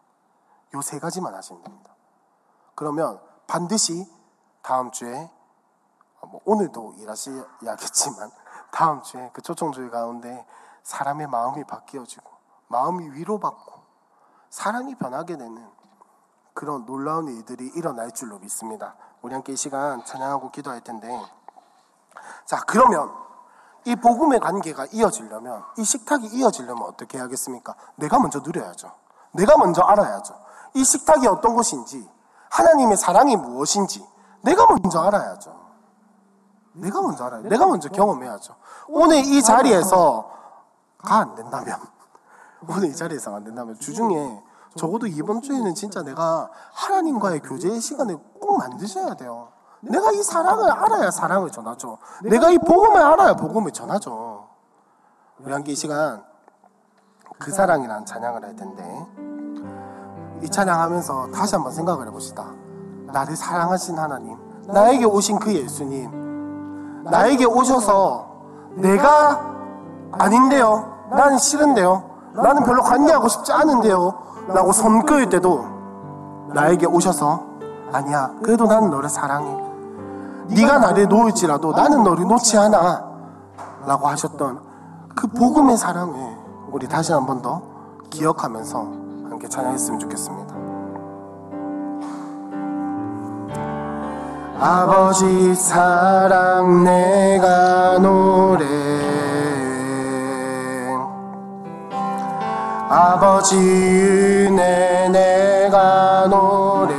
[0.76, 1.96] 요 세 가지만 하시면 됩니다.
[2.76, 4.06] 그러면 반드시
[4.62, 5.32] 다음 주에
[6.22, 8.32] 뭐 오늘도 일하셔야겠지만
[8.72, 10.46] 다음 주에 그 초청주의 가운데
[10.84, 12.30] 사람의 마음이 바뀌어지고
[12.68, 13.82] 마음이 위로받고
[14.50, 15.70] 사람이 변하게 되는
[16.54, 18.96] 그런 놀라운 일들이 일어날 줄로 믿습니다.
[19.22, 21.08] 우리 함께 이 시간 찬양하고 기도할 텐데
[22.46, 23.14] 자 그러면
[23.86, 27.76] 이 복음의 관계가 이어지려면 이 식탁이 이어지려면 어떻게 해야겠습니까?
[27.96, 28.92] 내가 먼저 누려야죠.
[29.32, 30.38] 내가 먼저 알아야죠.
[30.74, 32.10] 이 식탁이 어떤 것인지
[32.50, 34.06] 하나님의 사랑이 무엇인지
[34.42, 35.56] 내가 먼저 알아야죠.
[36.74, 38.56] 내가 먼저 알아야 내가 먼저 경험해야죠.
[38.88, 40.30] 오늘 이 자리에서
[41.00, 41.80] 가 안 된다면
[42.70, 44.44] 오늘 이 자리에서 안 된다면 주중에
[44.76, 49.50] 적어도 이번 주에는 진짜 내가 하나님과의 교제의 시간을 꼭 만드셔야 돼요.
[49.82, 51.98] 내가 이 사랑을 알아야 사랑을 전하죠.
[52.24, 54.48] 내가 이 복음을 알아야 복음을 전하죠.
[55.40, 56.24] 우리 함께 이 시간
[57.40, 59.06] 그 사랑이라는 찬양을 할 텐데
[60.42, 62.46] 이 찬양하면서 다시 한번 생각을 해봅시다.
[63.08, 68.28] 나를 사랑하신 하나님, 나에게 오신 그 예수님, 나에게 오셔서
[68.76, 69.42] 내가
[70.12, 70.94] 아닌데요.
[71.10, 72.04] 나는 싫은데요.
[72.34, 74.14] 나는 별로 관계하고 싶지 않은데요.
[74.50, 75.66] 라고 손끌 때도
[76.54, 77.44] 나에게 오셔서
[77.92, 79.58] 아니야 그래도 나는 너를 사랑해
[80.50, 83.06] 네가 나를 놓을지라도 나는 너를 놓지 않아
[83.86, 84.62] 라고 하셨던
[85.16, 86.38] 그 복음의 사랑을
[86.72, 87.62] 우리 다시 한 번 더
[88.10, 88.88] 기억하면서
[89.38, 90.56] 함께 찬양했으면 좋겠습니다.
[94.60, 98.66] 아버지 사랑 내가 노래.
[102.90, 106.96] 아버지 은혜 내가 노래.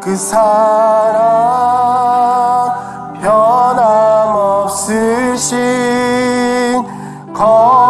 [0.00, 1.14] 그 사랑
[4.82, 5.93] 변함없으신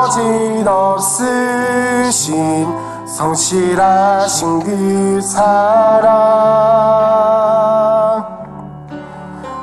[0.04, 0.20] 거짓
[0.68, 2.68] 없으신
[3.06, 6.12] 성실하신 그 사랑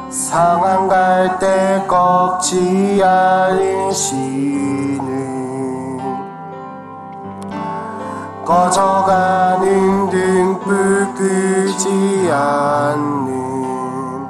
[0.10, 4.32] 상황 갈 때 꺾지 않으시는
[8.44, 14.26] 꺼져가는 등불 끄지 않는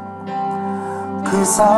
[1.23, 1.71] 그 사랑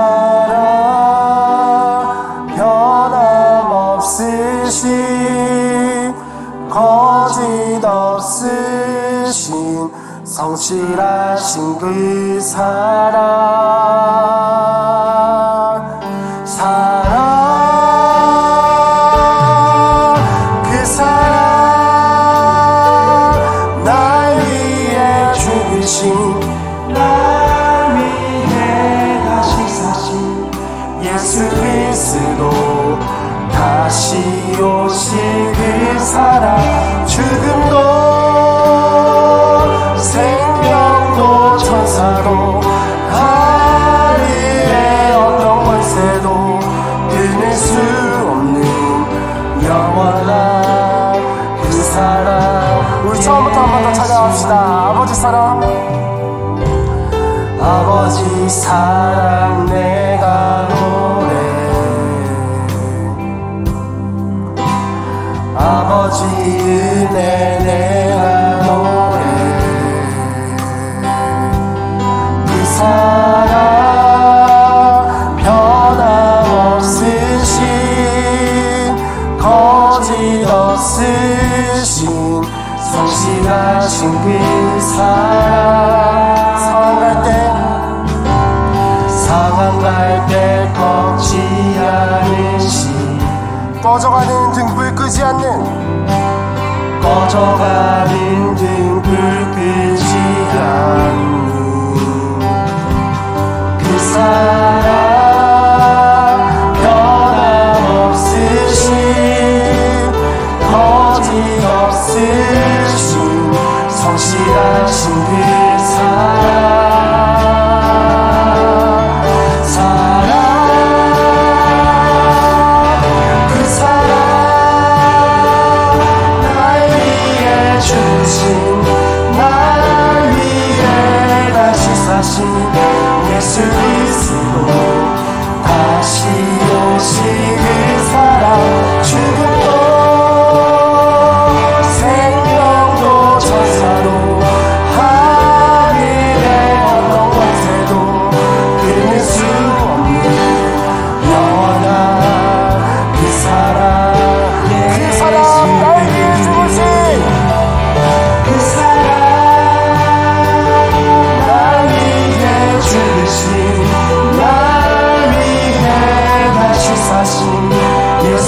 [4.64, 6.16] 없으신
[6.70, 9.54] 거짓 없으신
[10.24, 13.93] 성실하신 그 사랑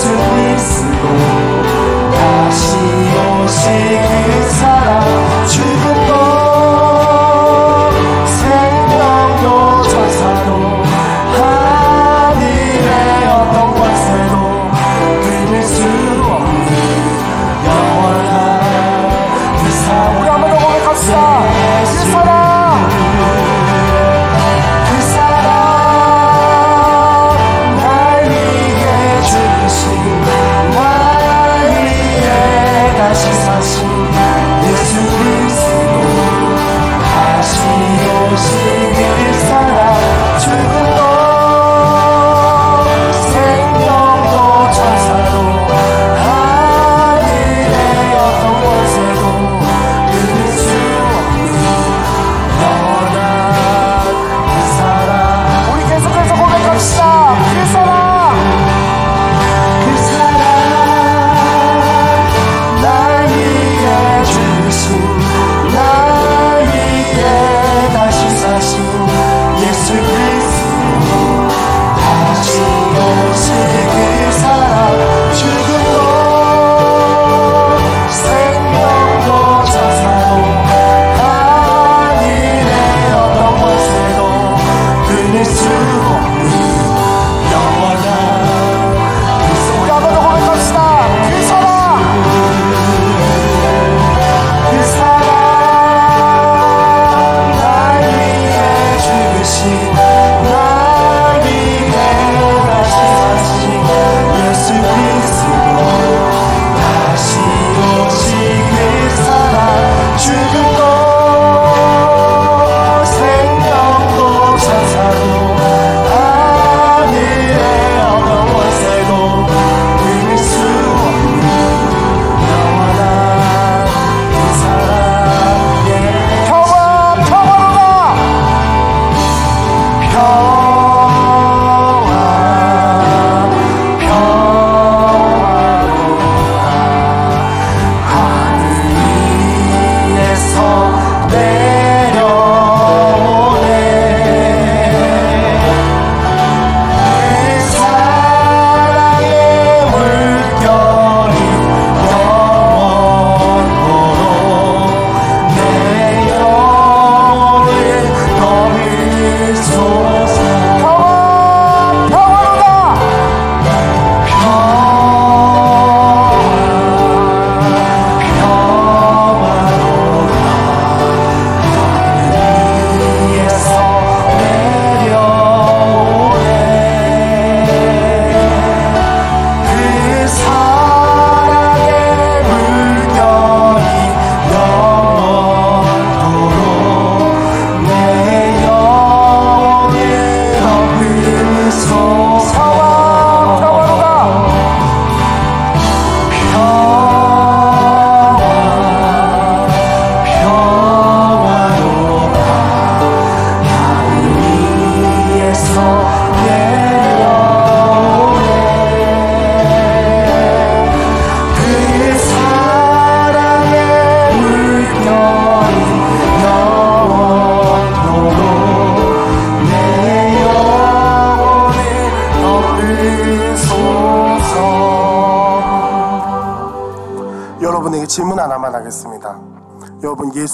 [0.05, 1.03] 주의 쓰고
[2.13, 2.17] 다
[2.53, 2.61] 시
[3.17, 3.61] 오시
[4.05, 5.34] 는 사랑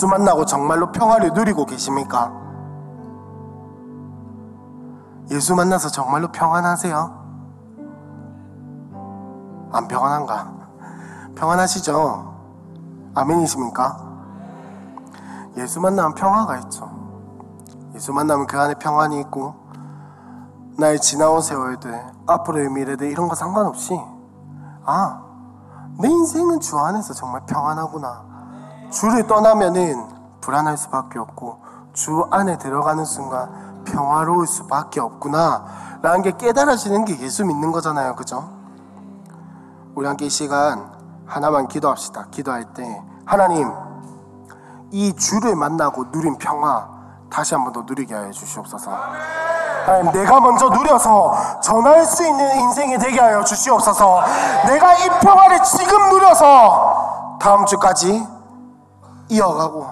[0.02, 2.34] 예수 만나고 정말로 평화를 누리고 계십니까?
[5.30, 7.22] 예수 만나서 정말로 평안하세요?
[9.72, 10.54] 안 평안한가?
[11.36, 12.34] 평안하시죠?
[13.14, 13.99] 아멘이십니까?
[15.58, 16.89] 예수 만나면 평화가 있죠.
[17.93, 19.54] 예수 만나면 그 안에 평안이 있고,
[20.80, 24.02] 나의 지나온 세월들, 앞으로의 미래들, 이런 거 상관없이,
[24.84, 25.22] 아,
[25.99, 28.30] 내 인생은 주 안에서 정말 평안하구나.
[28.92, 30.08] 주를 떠나면은
[30.42, 31.60] 불안할 수밖에 없고
[31.94, 35.66] 주 안에 들어가는 순간 평화로울 수밖에 없구나
[36.02, 38.16] 라는 게 깨달아지는 게 예수 믿는 거잖아요.
[38.16, 38.50] 그죠?
[39.96, 40.92] 우리 함께 이 시간
[41.26, 42.28] 하나만 기도합시다.
[42.32, 43.72] 기도할 때 하나님
[44.92, 46.88] 이 주를 만나고 누린 평화
[47.30, 48.92] 다시 한 번 더 누리게 하여 주시옵소서.
[49.86, 54.22] 하나님 내가 먼저 누려서 전할 수 있는 인생이 되게 하여 주시옵소서.
[54.68, 58.28] 내가 이 평화를 지금 누려서 다음 주까지
[59.32, 59.88] 이어가고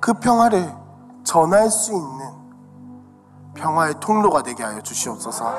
[0.00, 0.72] 그 평화를
[1.24, 2.30] 전할 수 있는
[3.54, 5.52] 평화의 통로가 되게 하여 주시옵소서.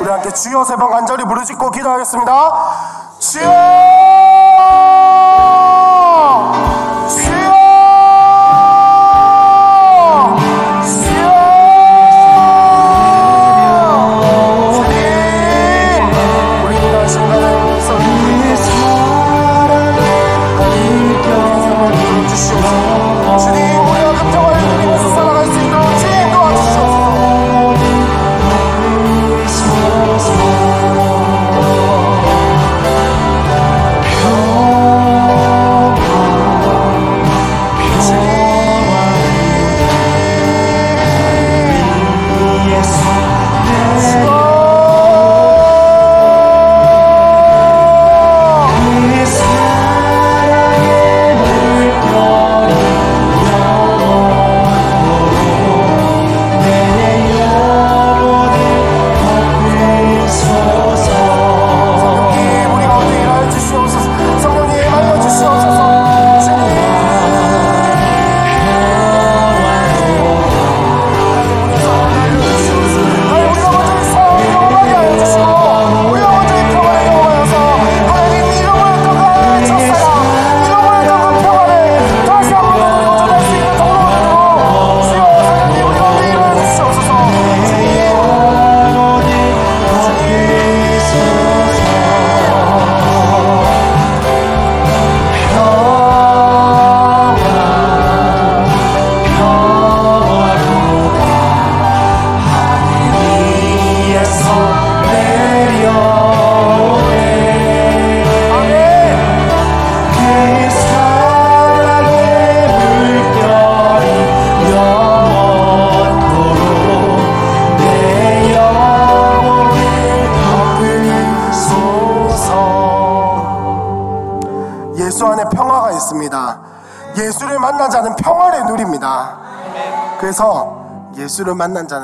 [0.00, 2.52] 우리 함께 주여 세번 간절히 부르짖고 기도하겠습니다.
[3.18, 3.89] 주여!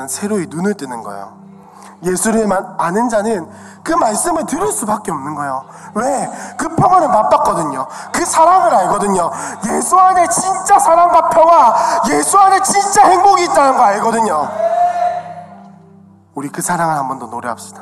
[0.07, 1.37] 자는 새로이 눈을 뜨는 거예요.
[2.03, 2.47] 예수를
[2.77, 3.49] 아는 자는
[3.83, 5.65] 그 말씀을 들을 수밖에 없는 거예요.
[5.95, 6.29] 왜?
[6.57, 7.87] 그 평화를 맛봤거든요.
[8.11, 9.31] 그 사랑을 알거든요.
[9.65, 11.75] 예수 안에 진짜 사랑과 평화,
[12.09, 14.49] 예수 안에 진짜 행복이 있다는 거 알거든요.
[16.35, 17.81] 우리 그 사랑을 한 번 더 노래합시다.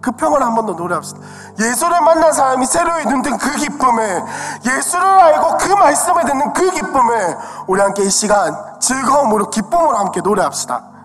[0.00, 1.18] 그 평화를 한번 더 노래합시다.
[1.58, 4.24] 예수를 만난 사람이 새로이 눈뜬 그 기쁨을,
[4.64, 10.95] 예수를 알고 그 말씀을 듣는 그 기쁨을 우리 함께 이 시간 즐거움으로 기쁨으로 함께 노래합시다.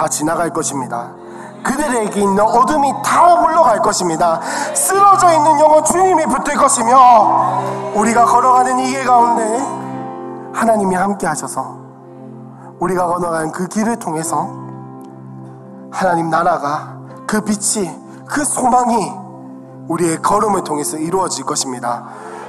[0.00, 1.10] 다 지나갈 것입니다.
[1.62, 4.40] 그들에게 있는 어둠이 다 물러갈 것입니다.
[4.74, 9.58] 쓰러져 있는 영혼 주님이 붙을 것이며 우리가 걸어가는 이 길 가운데
[10.54, 11.76] 하나님이 함께 하셔서
[12.78, 14.48] 우리가 건너가는 그 길을 통해서
[15.92, 16.96] 하나님 나라가
[17.26, 17.90] 그 빛이
[18.26, 19.12] 그 소망이
[19.88, 22.04] 우리의 걸음을 통해서 이루어질 것입니다.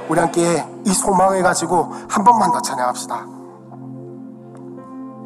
[0.08, 3.26] 우리 함께 이 소망을 가지고 한 번만 더 찬양합시다.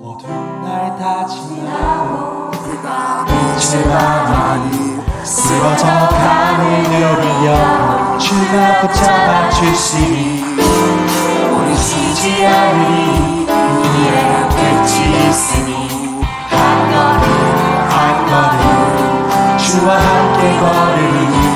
[0.02, 10.43] 날다 지나고 그가 빛을 만 하니 쓰러져 가는 너를 주가 붙잡아 주시니
[11.51, 15.89] 우리 쉬지 않으니 우리의 끝이 있으니
[16.51, 17.89] 한 걸음.
[17.89, 21.55] 한 걸음 주와 함께 걸으니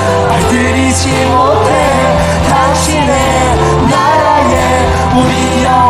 [0.31, 3.57] 받들이지 못해 당신의
[3.89, 5.80] 나라에 우리 야.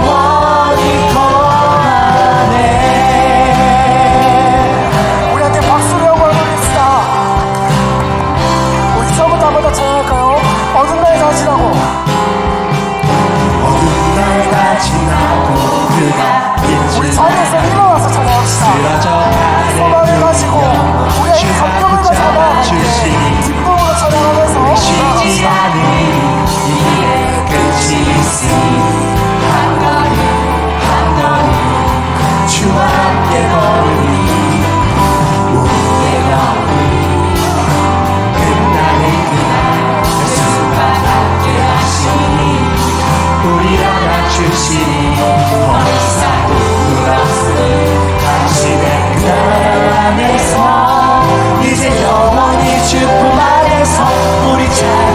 [54.80, 55.11] time.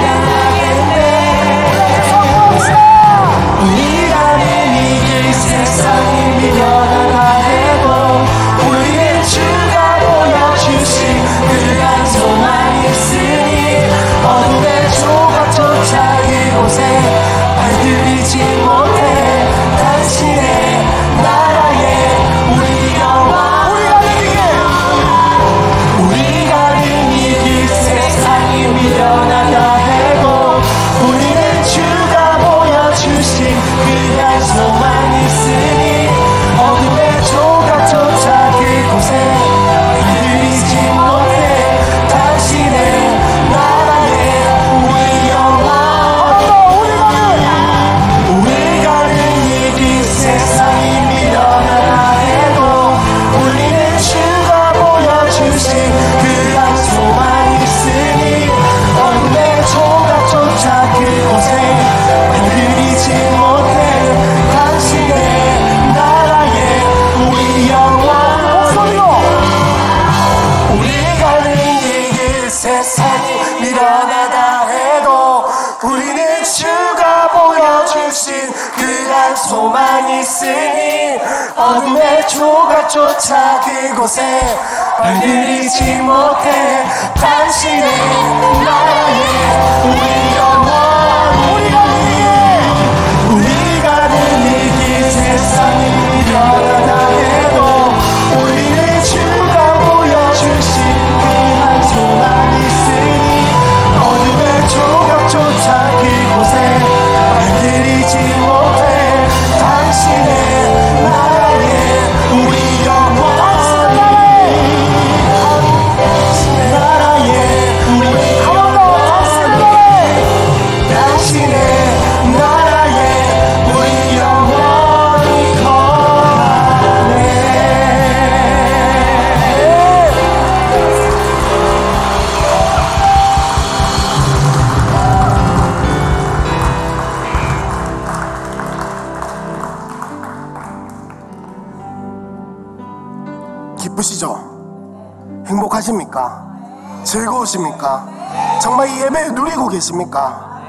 [149.76, 150.62] 계십니까?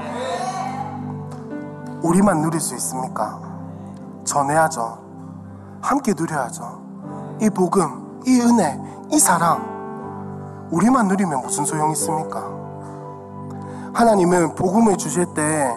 [2.02, 3.40] 우리만 누릴 수 있습니까?
[4.24, 4.98] 전해야죠.
[5.80, 6.78] 함께 누려야죠.
[7.40, 8.78] 이 복음, 이 은혜,
[9.10, 12.44] 이 사랑, 우리만 누리면 무슨 소용이 있습니까?
[13.94, 15.74] 하나님은 복음을 주실 때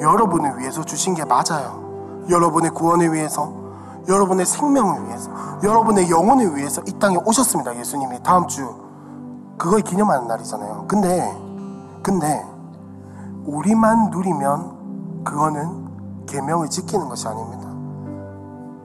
[0.00, 2.26] 여러분을 위해서 주신 게 맞아요.
[2.28, 3.52] 여러분의 구원을 위해서,
[4.06, 5.30] 여러분의 생명을 위해서,
[5.64, 7.76] 여러분의 영혼을 위해서 이 땅에 오셨습니다.
[7.78, 8.68] 예수님이 다음 주
[9.56, 10.84] 그걸 기념하는 날이잖아요.
[10.86, 11.34] 근데
[12.02, 12.45] 근데
[13.66, 17.66] 우리만 누리면 그거는 계명을 지키는 것이 아닙니다.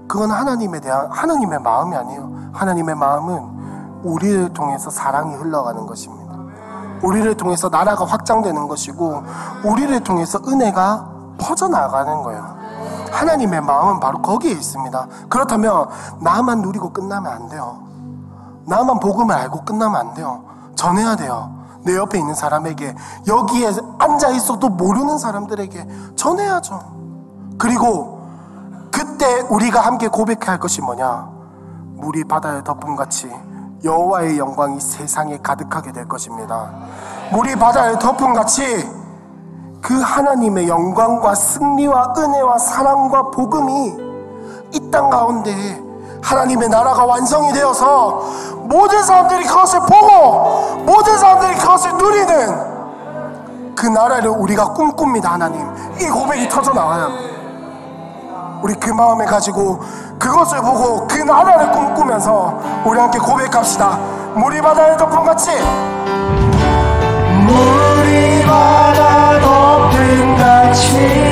[0.07, 2.49] 그건 하나님에 대한 하나님의 마음이 아니에요.
[2.51, 6.35] 하나님의 마음은 우리를 통해서 사랑이 흘러가는 것입니다.
[7.03, 9.23] 우리를 통해서 나라가 확장되는 것이고
[9.65, 12.43] 우리를 통해서 은혜가 퍼져나가는 거예요.
[13.11, 15.07] 하나님의 마음은 바로 거기에 있습니다.
[15.29, 15.89] 그렇다면
[16.21, 17.83] 나만 누리고 끝나면 안 돼요.
[18.65, 20.43] 나만 복음을 알고 끝나면 안 돼요.
[20.73, 21.61] 전해야 돼요.
[21.83, 22.95] 내 옆에 있는 사람에게
[23.27, 23.71] 여기에
[24.01, 26.79] 앉아 있어도 모르는 사람들에게 전해야죠.
[27.57, 28.21] 그리고
[28.91, 31.29] 그때 우리가 함께 고백할 것이 뭐냐?
[31.97, 33.31] 물이 바다에 덮음 같이
[33.83, 36.71] 여호와의 영광이 세상에 가득하게 될 것입니다.
[37.31, 38.63] 물이 바다에 덮음 같이
[39.81, 44.11] 그 하나님의 영광과 승리와 은혜와 사랑과 복음이
[44.73, 45.81] 이 땅 가운데
[46.23, 48.21] 하나님의 나라가 완성이 되어서
[48.63, 52.70] 모든 사람들이 그것을 보고 모든 사람들이 그것을 누리는
[53.75, 55.67] 그 나라를 우리가 꿈꿉니다 하나님.
[55.99, 57.41] 이 고백이 터져 합니다.
[58.61, 59.79] 우리 그 마음을 가지고
[60.19, 63.97] 그것을 보고 그 나라를 꿈꾸면서 우리 함께 고백합시다.
[64.61, 65.51] 바다를 덮은 같이.
[67.45, 71.30] 물이 바다 덮은 같이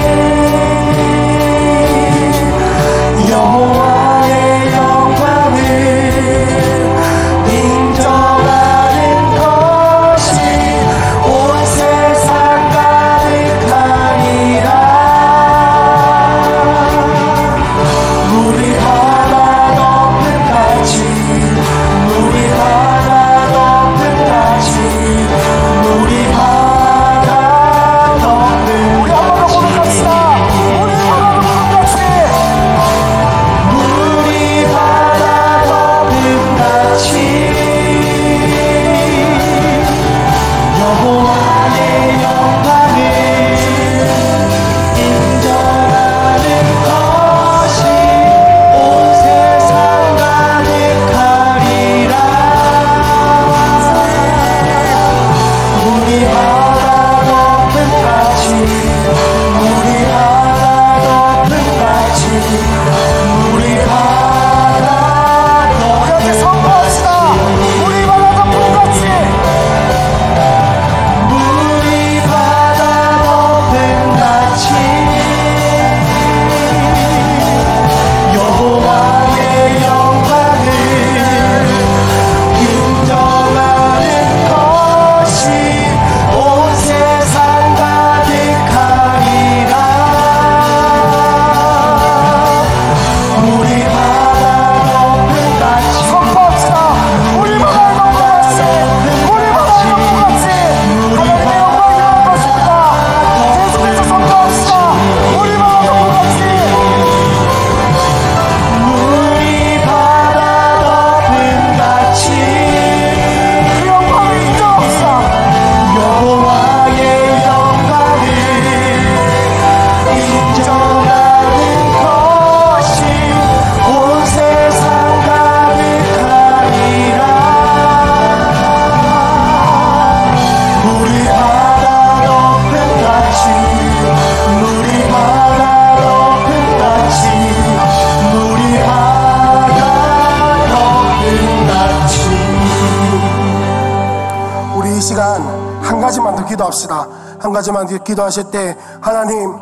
[148.10, 149.56] 기도하실 때 하나님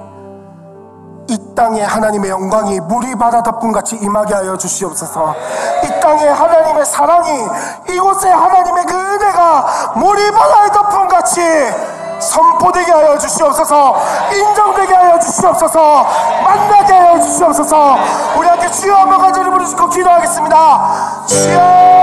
[1.29, 5.35] 이 땅에 하나님의 영광이 물이 바다 덮음 같이 임하게 하여 주시옵소서.
[5.83, 7.29] 이 땅에 하나님의 사랑이
[7.89, 11.41] 이곳에 하나님의 그 은혜가 물이 바다에 덮음 같이
[12.19, 13.97] 선포되게 하여 주시옵소서.
[14.31, 16.05] 인정되게 하여 주시옵소서.
[16.43, 17.97] 만나게 하여 주시옵소서.
[18.37, 21.25] 우리 함께 주여 한번 간절히 부르시고 기도하겠습니다.
[21.25, 21.96] 주여!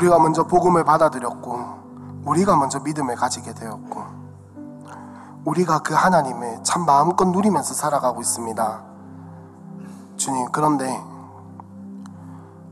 [0.00, 4.02] 우리가 먼저 복음을 받아들였고, 우리가 먼저 믿음을 가지게 되었고,
[5.44, 8.82] 우리가 그 하나님을 참 마음껏 누리면서 살아가고 있습니다.
[10.16, 11.04] 주님, 그런데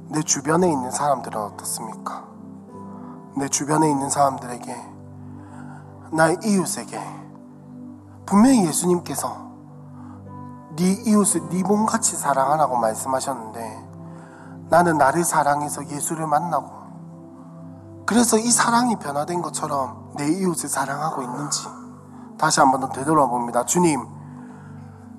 [0.09, 2.25] 내 주변에 있는 사람들은 어떻습니까?
[3.37, 4.75] 내 주변에 있는 사람들에게,
[6.13, 6.99] 나의 이웃에게,
[8.25, 9.49] 분명히 예수님께서
[10.77, 13.89] 네 이웃을 네 몸같이 사랑하라고 말씀하셨는데
[14.71, 16.78] 나는 나를 사랑해서 예수를 만나고
[18.09, 21.69] 그래서 이 사랑이 변화된 것처럼 내 이웃을 사랑하고 있는지
[22.39, 23.67] 다시 한번 더 되돌아봅니다.
[23.67, 24.03] 주님,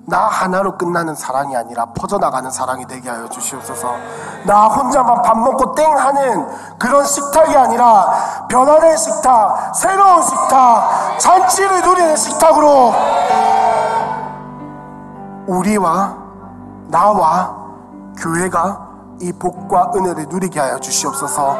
[0.08, 3.94] 나 하나로 끝나는 사랑이 아니라 퍼져나가는 사랑이 되게 하여 주시옵소서.
[4.44, 6.48] 나 혼자만 밥 먹고 땡 하는
[6.80, 12.92] 그런 식탁이 아니라 변화된 식탁, 새로운 식탁, 잔치를 누리는 식탁으로
[15.46, 16.16] 우리와
[16.88, 17.56] 나와
[18.18, 18.89] 교회가
[19.20, 21.58] 이 복과 은혜를 누리게 하여 주시옵소서.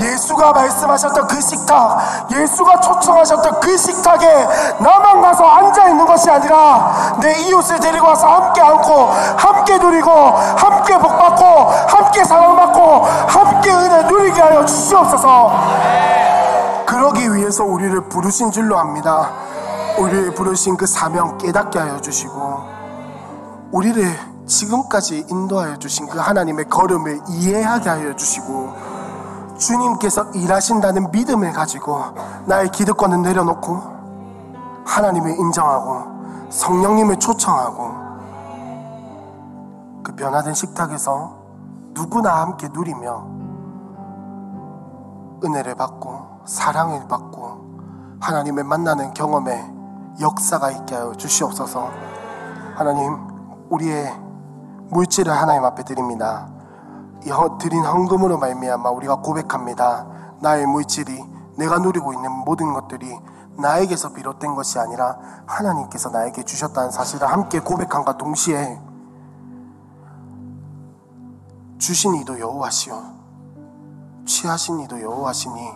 [0.00, 4.46] 예수가 말씀하셨던 그 식탁, 예수가 초청하셨던 그 식탁에
[4.80, 10.98] 나만 가서 앉아 있는 것이 아니라 내 이웃을 데리고 와서 함께 앉고, 함께 누리고, 함께
[10.98, 12.80] 복받고, 함께 사랑받고,
[13.28, 15.52] 함께 은혜 누리게 하여 주시옵소서.
[16.86, 19.30] 그러기 위해서 우리를 부르신 줄로 압니다.
[19.98, 22.62] 우리를 부르신 그 사명 깨닫게 하여 주시고,
[23.70, 24.18] 우리를
[24.50, 28.74] 지금까지 인도하여 주신 그 하나님의 걸음을 이해하게 하여 주시고
[29.56, 32.02] 주님께서 일하신다는 믿음을 가지고
[32.46, 33.80] 나의 기득권을 내려놓고
[34.84, 38.00] 하나님을 인정하고 성령님을 초청하고
[40.02, 41.38] 그 변화된 식탁에서
[41.92, 43.26] 누구나 함께 누리며
[45.44, 49.72] 은혜를 받고 사랑을 받고 하나님을 만나는 경험에
[50.20, 51.88] 역사가 있게 하여 주시옵소서.
[52.74, 53.16] 하나님
[53.70, 54.29] 우리의
[54.90, 56.48] 물질을 하나님 앞에 드립니다.
[57.60, 60.06] 드린 헌금으로 말미암아 우리가 고백합니다.
[60.40, 61.22] 나의 물질이
[61.56, 63.18] 내가 누리고 있는 모든 것들이
[63.58, 68.80] 나에게서 비롯된 것이 아니라 하나님께서 나에게 주셨다는 사실을 함께 고백함과 동시에
[71.78, 72.94] 주신 이도 여호와시오
[74.24, 75.72] 취하신 이도 여호와시니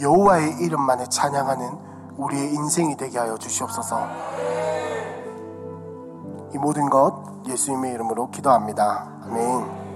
[0.00, 1.78] 여호와의 이름만을 찬양하는
[2.16, 4.06] 우리의 인생이 되게 하여 주시옵소서.
[6.54, 9.08] 이 모든 것 예수님의 이름으로 기도합니다.
[9.24, 9.86] 아멘.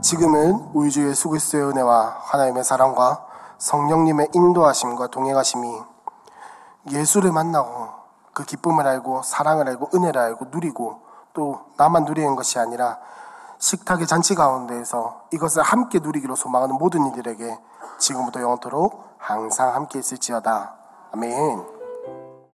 [0.00, 3.26] 지금은 우리 주 예수 그리스도의 은혜와 하나님의 사랑과
[3.58, 5.80] 성령님의 인도하심과 동행하심이
[6.90, 7.88] 예수를 만나고
[8.32, 11.00] 그 기쁨을 알고 사랑을 알고 은혜를 알고 누리고
[11.32, 12.98] 또 나만 누리는 것이 아니라
[13.58, 17.58] 식탁의 잔치 가운데에서 이것을 함께 누리기로 소망하는 모든 이들에게
[17.98, 20.74] 지금부터 영원토록 항상 함께 있을지어다.
[21.12, 21.73] 아멘.